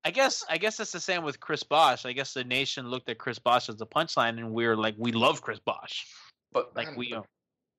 [0.05, 2.07] I guess I guess it's the same with Chris Bosh.
[2.07, 4.95] I guess the nation looked at Chris Bosh as a punchline, and we are like,
[4.99, 6.07] we love Chris Bosh.
[6.53, 7.23] But Like man, we, uh,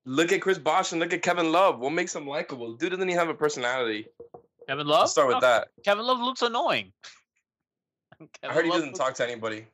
[0.06, 1.80] look at Chris Bosh and look at Kevin Love.
[1.80, 2.74] What makes him likable?
[2.76, 4.08] Dude doesn't even have a personality.
[4.68, 5.00] Kevin Love.
[5.02, 5.70] Let's start with No, that.
[5.84, 6.92] Kevin Love looks annoying.
[8.22, 9.66] I Kevin heard he doesn't looks- talk to anybody.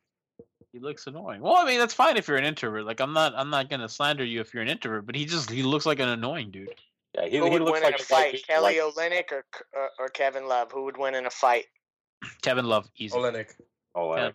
[0.73, 1.41] He looks annoying.
[1.41, 2.85] Well, I mean, that's fine if you're an introvert.
[2.85, 5.49] Like, I'm not, I'm not gonna slander you if you're an introvert, but he just,
[5.49, 6.69] he looks like an annoying dude.
[7.15, 9.31] Yeah, he, Who he looks win like in a a fight, white- Kelly like- Olynyk
[9.31, 10.71] or, or or Kevin Love?
[10.71, 11.65] Who would win in a fight?
[12.41, 13.15] Kevin Love, easy.
[13.17, 13.53] Olynyk.
[13.95, 14.27] Oh, Yeah.
[14.27, 14.33] wow.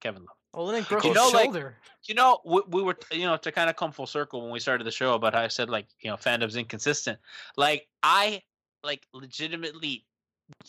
[0.00, 0.36] Kevin Love.
[0.54, 1.76] Olynyk broke You his know, like- shoulder.
[2.04, 4.60] You know, we, we were, you know, to kind of come full circle when we
[4.60, 7.18] started the show about how I said like, you know, fandom's inconsistent.
[7.56, 8.42] Like, I
[8.82, 10.04] like legitimately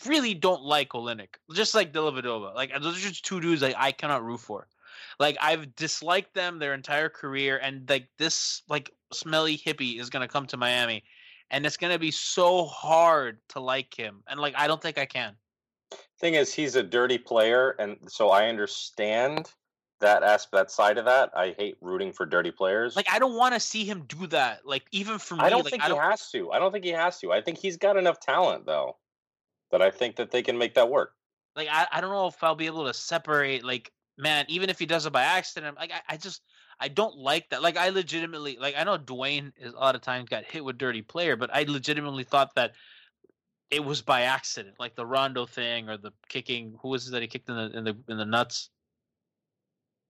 [0.06, 2.56] really don't like Olynyk, just like Dellavedova.
[2.56, 4.68] Like, those are just two dudes like I cannot root for.
[5.20, 10.28] Like, I've disliked them their entire career, and like this like smelly hippie is gonna
[10.30, 11.04] come to Miami,
[11.52, 15.06] and it's gonna be so hard to like him, and like I don't think I
[15.06, 15.36] can.
[16.20, 19.52] Thing is, he's a dirty player, and so I understand
[20.00, 21.32] that aspect, that side of that.
[21.36, 22.96] I hate rooting for dirty players.
[22.96, 24.66] Like, I don't want to see him do that.
[24.66, 26.02] Like, even for me, I don't like, think I he don't.
[26.02, 26.52] has to.
[26.52, 27.32] I don't think he has to.
[27.34, 28.98] I think he's got enough talent, though,
[29.72, 31.14] that I think that they can make that work.
[31.56, 34.80] like I, I don't know if I'll be able to separate like man even if
[34.80, 36.42] he does it by accident like I, I just
[36.80, 40.02] I don't like that like I legitimately like I know Dwyane is a lot of
[40.02, 42.74] times got hit with dirty player but I legitimately thought that
[43.72, 47.22] it was by accident like the Rondo thing or the kicking who was it that
[47.22, 48.70] he kicked in the in the in the nuts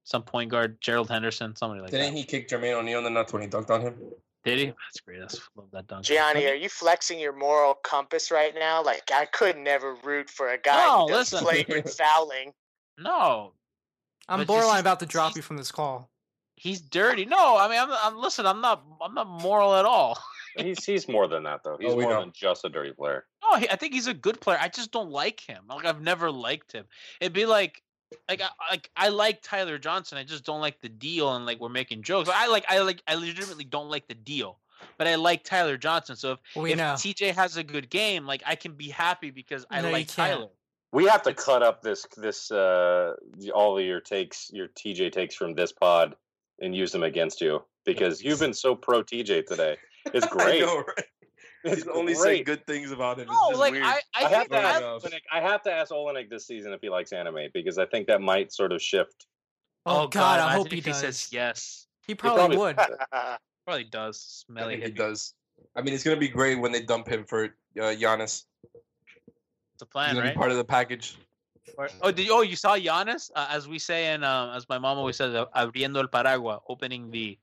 [0.03, 1.97] some point guard Gerald Henderson somebody like that.
[1.97, 3.95] Didn't he kick Jermaine O'Neal in the nuts when he dunked on him?
[4.43, 8.29] did he that's great that's love that dunk Gianni, are you flexing your moral compass
[8.29, 8.83] right now?
[8.83, 11.47] Like I could never root for a guy No, who does listen.
[11.47, 12.53] flagrant fouling.
[12.99, 13.53] no
[14.27, 16.09] I'm But borderline he's- about to drop you from this call.
[16.57, 17.25] He's dirty.
[17.25, 18.45] No, I mean, I'm, I'm listen.
[18.45, 18.81] I'm not.
[19.01, 20.17] I'm not moral at all.
[20.57, 21.77] He's he's more than that though.
[21.79, 22.19] He's Oh, more know.
[22.21, 23.25] than just a dirty player.
[23.43, 24.57] No, he, I think he's a good player.
[24.61, 25.63] I just don't like him.
[25.67, 26.85] Like I've never liked him.
[27.19, 27.81] It'd be like,
[28.29, 30.17] like, I, like I like Tyler Johnson.
[30.17, 32.29] I just don't like the deal, and like we're making jokes.
[32.33, 34.59] I like, I like, I legitimately don't like the deal.
[34.97, 36.15] But I like Tyler Johnson.
[36.15, 36.93] So if, We if know.
[36.93, 40.07] TJ has a good game, like I can be happy because I No, you like.
[40.07, 40.47] Tyler.
[40.91, 43.15] We have to cut up this this uh
[43.53, 46.15] all of your takes, your TJ takes from this pod,
[46.61, 49.77] and use them against you because you've been so pro TJ today.
[50.13, 50.63] It's great.
[50.63, 51.05] I know, right?
[51.63, 52.45] It's He's only say great.
[52.45, 53.27] good things about him.
[53.29, 53.83] It's No, like, weird.
[53.85, 55.03] I- I I have to ask enough.
[55.03, 58.05] Olynyk, I have to ask Olynyk this season if he likes anime because I think
[58.07, 59.25] that might sort of shift.
[59.85, 60.99] Oh, God, I hope he if he does.
[60.99, 61.87] says yes.
[62.07, 62.77] He probably, probably- would.
[63.65, 64.45] Probably does.
[64.47, 65.33] I Smelly he does.
[65.75, 67.49] I mean, it's gonna be great when they dump him for uh,
[67.97, 68.43] Giannis.
[69.73, 70.35] It's a plan, gonna right?
[70.35, 71.17] be part of the package.
[71.79, 73.31] Or- Oh, did you, oh, you saw Giannis?
[73.35, 76.59] Uh, as we say, and um, as my mom always says, uh, abriendo el paraguas,
[76.69, 77.39] opening the,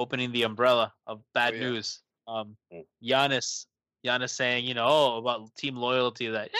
[0.00, 1.62] opening the umbrella of bad Oh, yeah.
[1.62, 2.00] news.
[2.26, 2.84] Um, Mm.
[3.02, 3.66] Giannis,
[4.04, 6.28] Giannis saying, you know, oh, about team loyalty.
[6.28, 6.50] That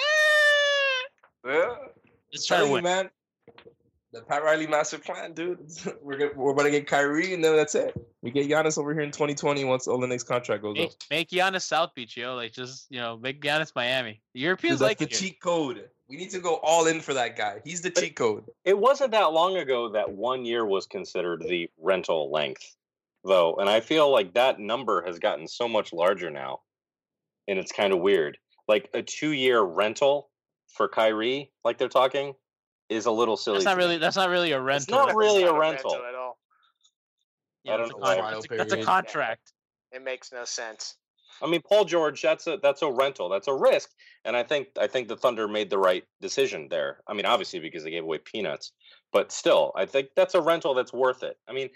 [1.45, 1.75] Yeah.
[2.33, 2.85] let's try to win.
[2.85, 3.11] man.
[4.13, 5.61] The Pat Riley master plan, dude.
[6.03, 7.95] we're gonna, we're about to get Kyrie, and then that's it.
[8.23, 10.79] We get Giannis over here in 2020 once Olynyk's contract goes up.
[10.79, 12.35] Make, make Giannis South Beach, yo.
[12.35, 14.21] Like just you know, make Giannis Miami.
[14.35, 15.21] The Europeans Dude, like that's the it.
[15.21, 15.31] here.
[15.31, 15.89] cheat code.
[16.09, 17.61] We need to go all in for that guy.
[17.65, 18.43] He's the cheat code.
[18.65, 22.75] It wasn't that long ago that one year was considered the rental length,
[23.25, 26.61] though, and I feel like that number has gotten so much larger now,
[27.49, 28.39] and it's kind of weird.
[28.69, 30.31] Like a two-year rental
[30.69, 32.35] for Kyrie, like they're talking,
[32.89, 33.57] is a little silly.
[33.57, 33.99] That's not really.
[33.99, 34.83] That's not really a rental.
[34.83, 35.95] It's not That's- really a Not rental.
[35.97, 36.39] at all.
[37.65, 38.31] yeah, I that's, don't a know con- why.
[38.33, 38.87] that's, a, that's a period.
[38.87, 39.53] contract.
[39.93, 40.97] It makes no sense.
[41.43, 43.89] I mean, Paul George, that's a that's a rental, that's a risk,
[44.25, 47.01] and I think I think the Thunder made the right decision there.
[47.09, 48.73] I mean, obviously because they gave away peanuts,
[49.13, 51.37] but still, I think that's a rental that's worth it.
[51.49, 51.71] I mean,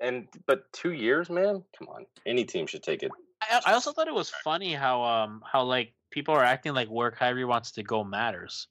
[0.00, 3.10] and but two years, man, come on, any team should take it.
[3.42, 6.88] I, I also thought it was funny how um how like people are acting like
[6.88, 8.68] where Kyrie wants to go matters.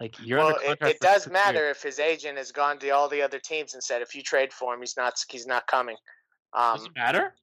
[0.00, 1.76] Like you're well, under it, contract it does matter years.
[1.78, 4.52] if his agent has gone to all the other teams and said, if you trade
[4.52, 5.96] for him, he's not he's not coming.
[6.54, 7.34] Does Um, it matter?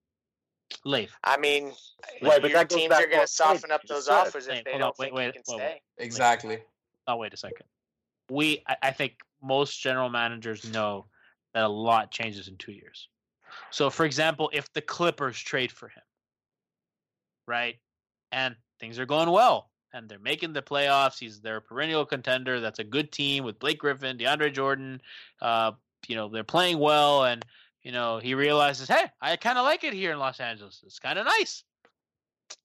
[0.86, 1.16] Leif.
[1.24, 1.74] I mean,
[2.22, 4.14] Right, but your that teams are going to soften up those said.
[4.14, 5.82] offers Wait, if they don't wait, think wait, he can wait, stay.
[5.98, 6.60] Exactly.
[7.08, 7.66] Oh wait a second.
[8.30, 11.06] We I, I think most general managers know
[11.54, 13.10] that a lot changes in two years.
[13.72, 16.02] So for example, if the Clippers trade for him,
[17.48, 17.76] right,
[18.32, 22.60] and things are going well, and they're making the playoffs, he's their perennial contender.
[22.60, 25.02] That's a good team with Blake Griffin, DeAndre Jordan.
[25.42, 25.74] Uh,
[26.08, 27.46] you know they're playing well, and
[27.84, 30.82] you know he realizes, hey, I kind of like it here in Los Angeles.
[30.86, 31.64] It's kind of nice.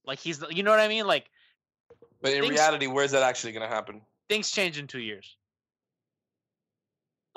[0.04, 1.06] Like he's, you know what I mean?
[1.06, 1.30] Like
[2.22, 4.00] But in Things- reality, where's that actually gonna happen?
[4.28, 5.37] things change in two years.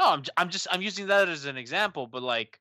[0.01, 2.59] No, I'm I'm just I'm using that as an example, but like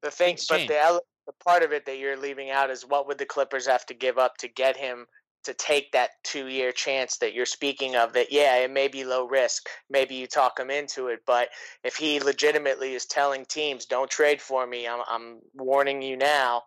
[0.00, 0.68] The thing, Things but change.
[0.68, 3.84] the the part of it that you're leaving out is what would the Clippers have
[3.86, 5.06] to give up to get him
[5.44, 8.14] to take that two year chance that you're speaking of?
[8.14, 9.68] That yeah, it may be low risk.
[9.90, 11.50] Maybe you talk him into it, but
[11.84, 16.62] if he legitimately is telling teams, "Don't trade for me," I'm I'm warning you now.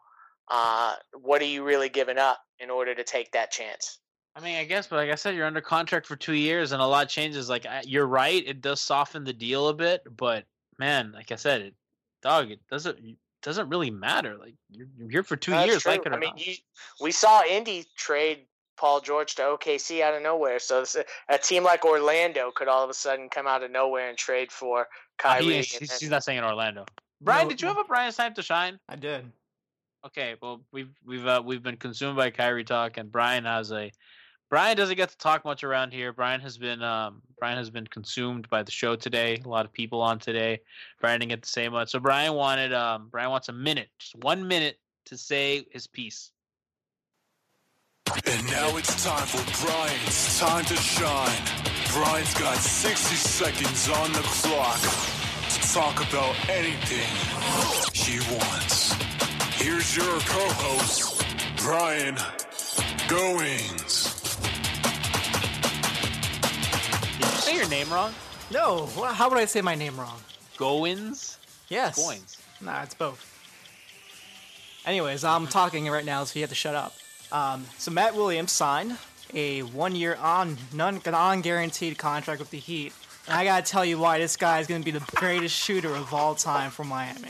[0.48, 3.98] Uh, what are you really giving up in order to take that chance?
[4.36, 6.82] I mean, I guess, but like I said, you're under contract for two years, and
[6.82, 7.50] a lot changes.
[7.50, 10.46] Like I, you're right, it does soften the deal a bit, but
[10.78, 11.74] man, like I said, it,
[12.22, 14.38] dog, it doesn't it doesn't really matter.
[14.38, 15.92] Like you're, you're here for two That's years, true.
[15.94, 16.46] like it or I mean, not.
[16.46, 16.54] you,
[17.02, 18.46] we saw Indy trade
[18.78, 20.60] Paul George to OKC out of nowhere.
[20.60, 20.96] So this-
[21.28, 24.52] a team like Orlando could all of a sudden come out of nowhere and trade
[24.54, 24.86] for Uh,
[25.18, 25.44] Kyrie.
[25.46, 26.86] he, and he's, then- he's not saying in Orlando.
[27.20, 28.80] Brian, No, did you have a Brian's time to shine?
[28.88, 29.30] I did.
[30.06, 33.92] Okay, well we've we've uh, we've been consumed by Kyrie talk, and Brian has a
[34.50, 36.12] Brian doesn't get to talk much around here.
[36.12, 39.42] Brian has been um Brian has been consumed by the show today.
[39.46, 40.62] A lot of people on today.
[41.00, 44.16] Brian didn't get to say much, so Brian wanted um Brian wants a minute, just
[44.16, 46.32] one minute to say his piece.
[48.26, 51.38] And now it's time for Brian's time to shine.
[51.94, 54.80] Brian's got 60 seconds on the clock
[55.50, 57.08] to talk about anything
[57.94, 58.94] he wants.
[59.60, 61.24] Here's your co-host,
[61.58, 62.18] Brian
[63.08, 64.19] Goings.
[67.50, 68.14] Say your name wrong?
[68.52, 70.20] No, how would I say my name wrong?
[70.58, 71.38] Goins.
[71.68, 72.00] Yes.
[72.00, 72.38] Goins.
[72.62, 73.26] Nah, it's both.
[74.86, 76.96] Anyways, I'm talking right now, so you have to shut up.
[77.32, 78.98] Um, so Matt Williams signed
[79.34, 82.94] a one-year on non non-guaranteed contract with the Heat,
[83.28, 86.14] and I gotta tell you why this guy is gonna be the greatest shooter of
[86.14, 87.30] all time for Miami.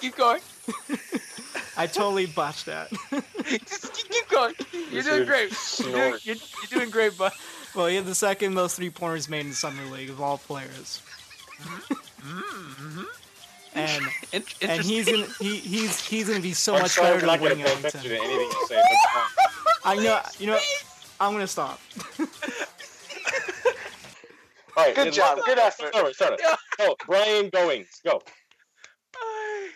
[0.00, 0.40] Keep going.
[1.76, 2.90] I totally botched that.
[3.66, 4.54] Just keep keep going.
[4.92, 5.52] You're doing great.
[5.80, 7.32] You're doing, you're, you're doing great, bud.
[7.78, 11.00] Well, he had the second most three pointers made in summer league of all players.
[12.20, 13.02] Mm-hmm.
[13.76, 14.02] and
[14.62, 17.40] and he's gonna he, he's he's gonna be so I'm much sorry better I'm than
[17.40, 18.00] not Wayne gonna pay Ellington.
[18.02, 18.82] to anything you say.
[19.84, 20.58] I know you know
[21.20, 21.80] I'm gonna stop.
[24.76, 25.38] All right, Good job.
[25.46, 25.88] Good effort.
[25.94, 26.96] Start it, start it.
[27.06, 28.00] Brian Goings.
[28.04, 28.22] Go.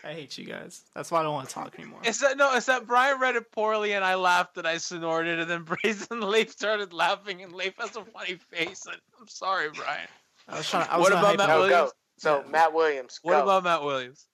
[0.05, 0.83] I hate you guys.
[0.95, 2.01] That's why I don't want to talk anymore.
[2.05, 5.39] It's that no, it's that Brian read it poorly and I laughed and I snorted
[5.39, 8.85] and then Brazen Leif started laughing and Leif has a funny face.
[8.87, 10.09] And I'm sorry, Brian.
[10.49, 10.89] I was trying.
[10.89, 11.49] I was what about hype Matt.
[11.49, 11.91] No, Williams?
[11.91, 11.93] go.
[12.19, 13.21] So Matt Williams.
[13.23, 14.27] What about Matt Williams?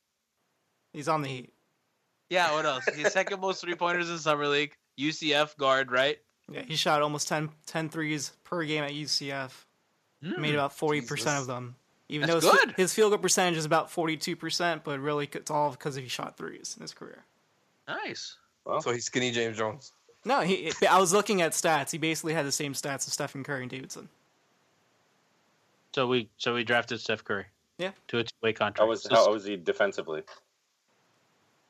[0.92, 1.52] He's on the Heat.
[2.30, 2.84] Yeah, what else?
[2.94, 4.74] He's second most three pointers in summer league.
[4.98, 6.18] UCF guard, right?
[6.50, 9.50] Yeah, he shot almost 10, 10 threes per game at UCF.
[10.20, 11.76] Made about forty percent of them.
[12.08, 12.74] Even That's though his, good.
[12.76, 16.36] his field goal percentage is about forty-two percent, but really it's all because he shot
[16.36, 17.24] threes in his career.
[17.86, 18.36] Nice.
[18.80, 19.92] So he's skinny James Jones.
[20.24, 20.72] No, he.
[20.88, 21.90] I was looking at stats.
[21.90, 24.08] He basically had the same stats as Stephen Curry and Davidson.
[25.94, 27.46] So we so we drafted Steph Curry.
[27.78, 27.92] Yeah.
[28.08, 28.78] To a two-way contract.
[28.78, 30.22] How was how was he defensively?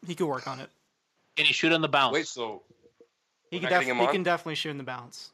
[0.06, 0.70] He could work on it.
[1.36, 2.14] Can he shoot on the bounce?
[2.14, 2.62] Wait, so
[3.50, 4.12] He can, def- he on?
[4.12, 5.30] can definitely shoot in the bounce.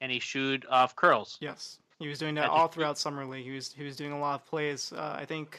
[0.00, 1.38] And he shoot off curls?
[1.40, 3.44] Yes, he was doing that all throughout summer league.
[3.44, 4.92] He was he was doing a lot of plays.
[4.92, 5.58] Uh, I think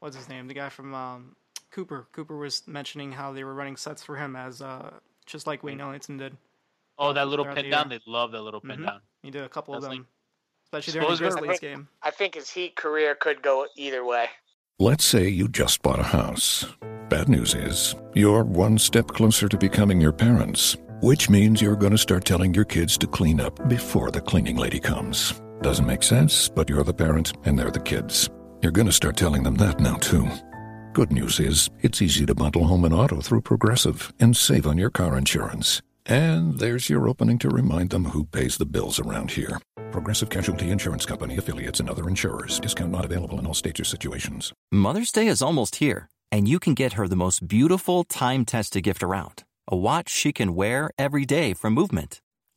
[0.00, 0.46] what's his name?
[0.48, 1.36] The guy from um,
[1.70, 2.06] Cooper.
[2.12, 4.90] Cooper was mentioning how they were running sets for him as uh,
[5.26, 6.36] just like Wayne Ellington did.
[6.98, 7.88] Oh, that little pin the down.
[7.88, 8.86] They love that little pin Mhm.
[8.86, 9.00] down.
[9.22, 10.06] He did a couple of That's them,
[10.66, 11.88] especially during the Suppose- Grizzlies game.
[12.02, 14.26] I think his Heat career could go either way.
[14.78, 16.64] Let's say you just bought a house.
[17.10, 21.92] Bad news is, you're one step closer to becoming your parents, which means you're going
[21.92, 25.40] to start telling your kids to clean up before the cleaning lady comes.
[25.62, 28.30] Doesn't make sense, but you're the parent and they're the kids.
[28.62, 30.26] You're going to start telling them that now, too.
[30.94, 34.78] Good news is, it's easy to bundle home and auto through Progressive and save on
[34.78, 35.82] your car insurance.
[36.06, 39.60] And there's your opening to remind them who pays the bills around here.
[39.92, 42.58] Progressive Casualty Insurance Company affiliates and other insurers.
[42.58, 44.54] Discount not available in all states or situations.
[44.72, 48.84] Mother's Day is almost here, and you can get her the most beautiful time tested
[48.84, 52.20] gift around a watch she can wear every day from Movement.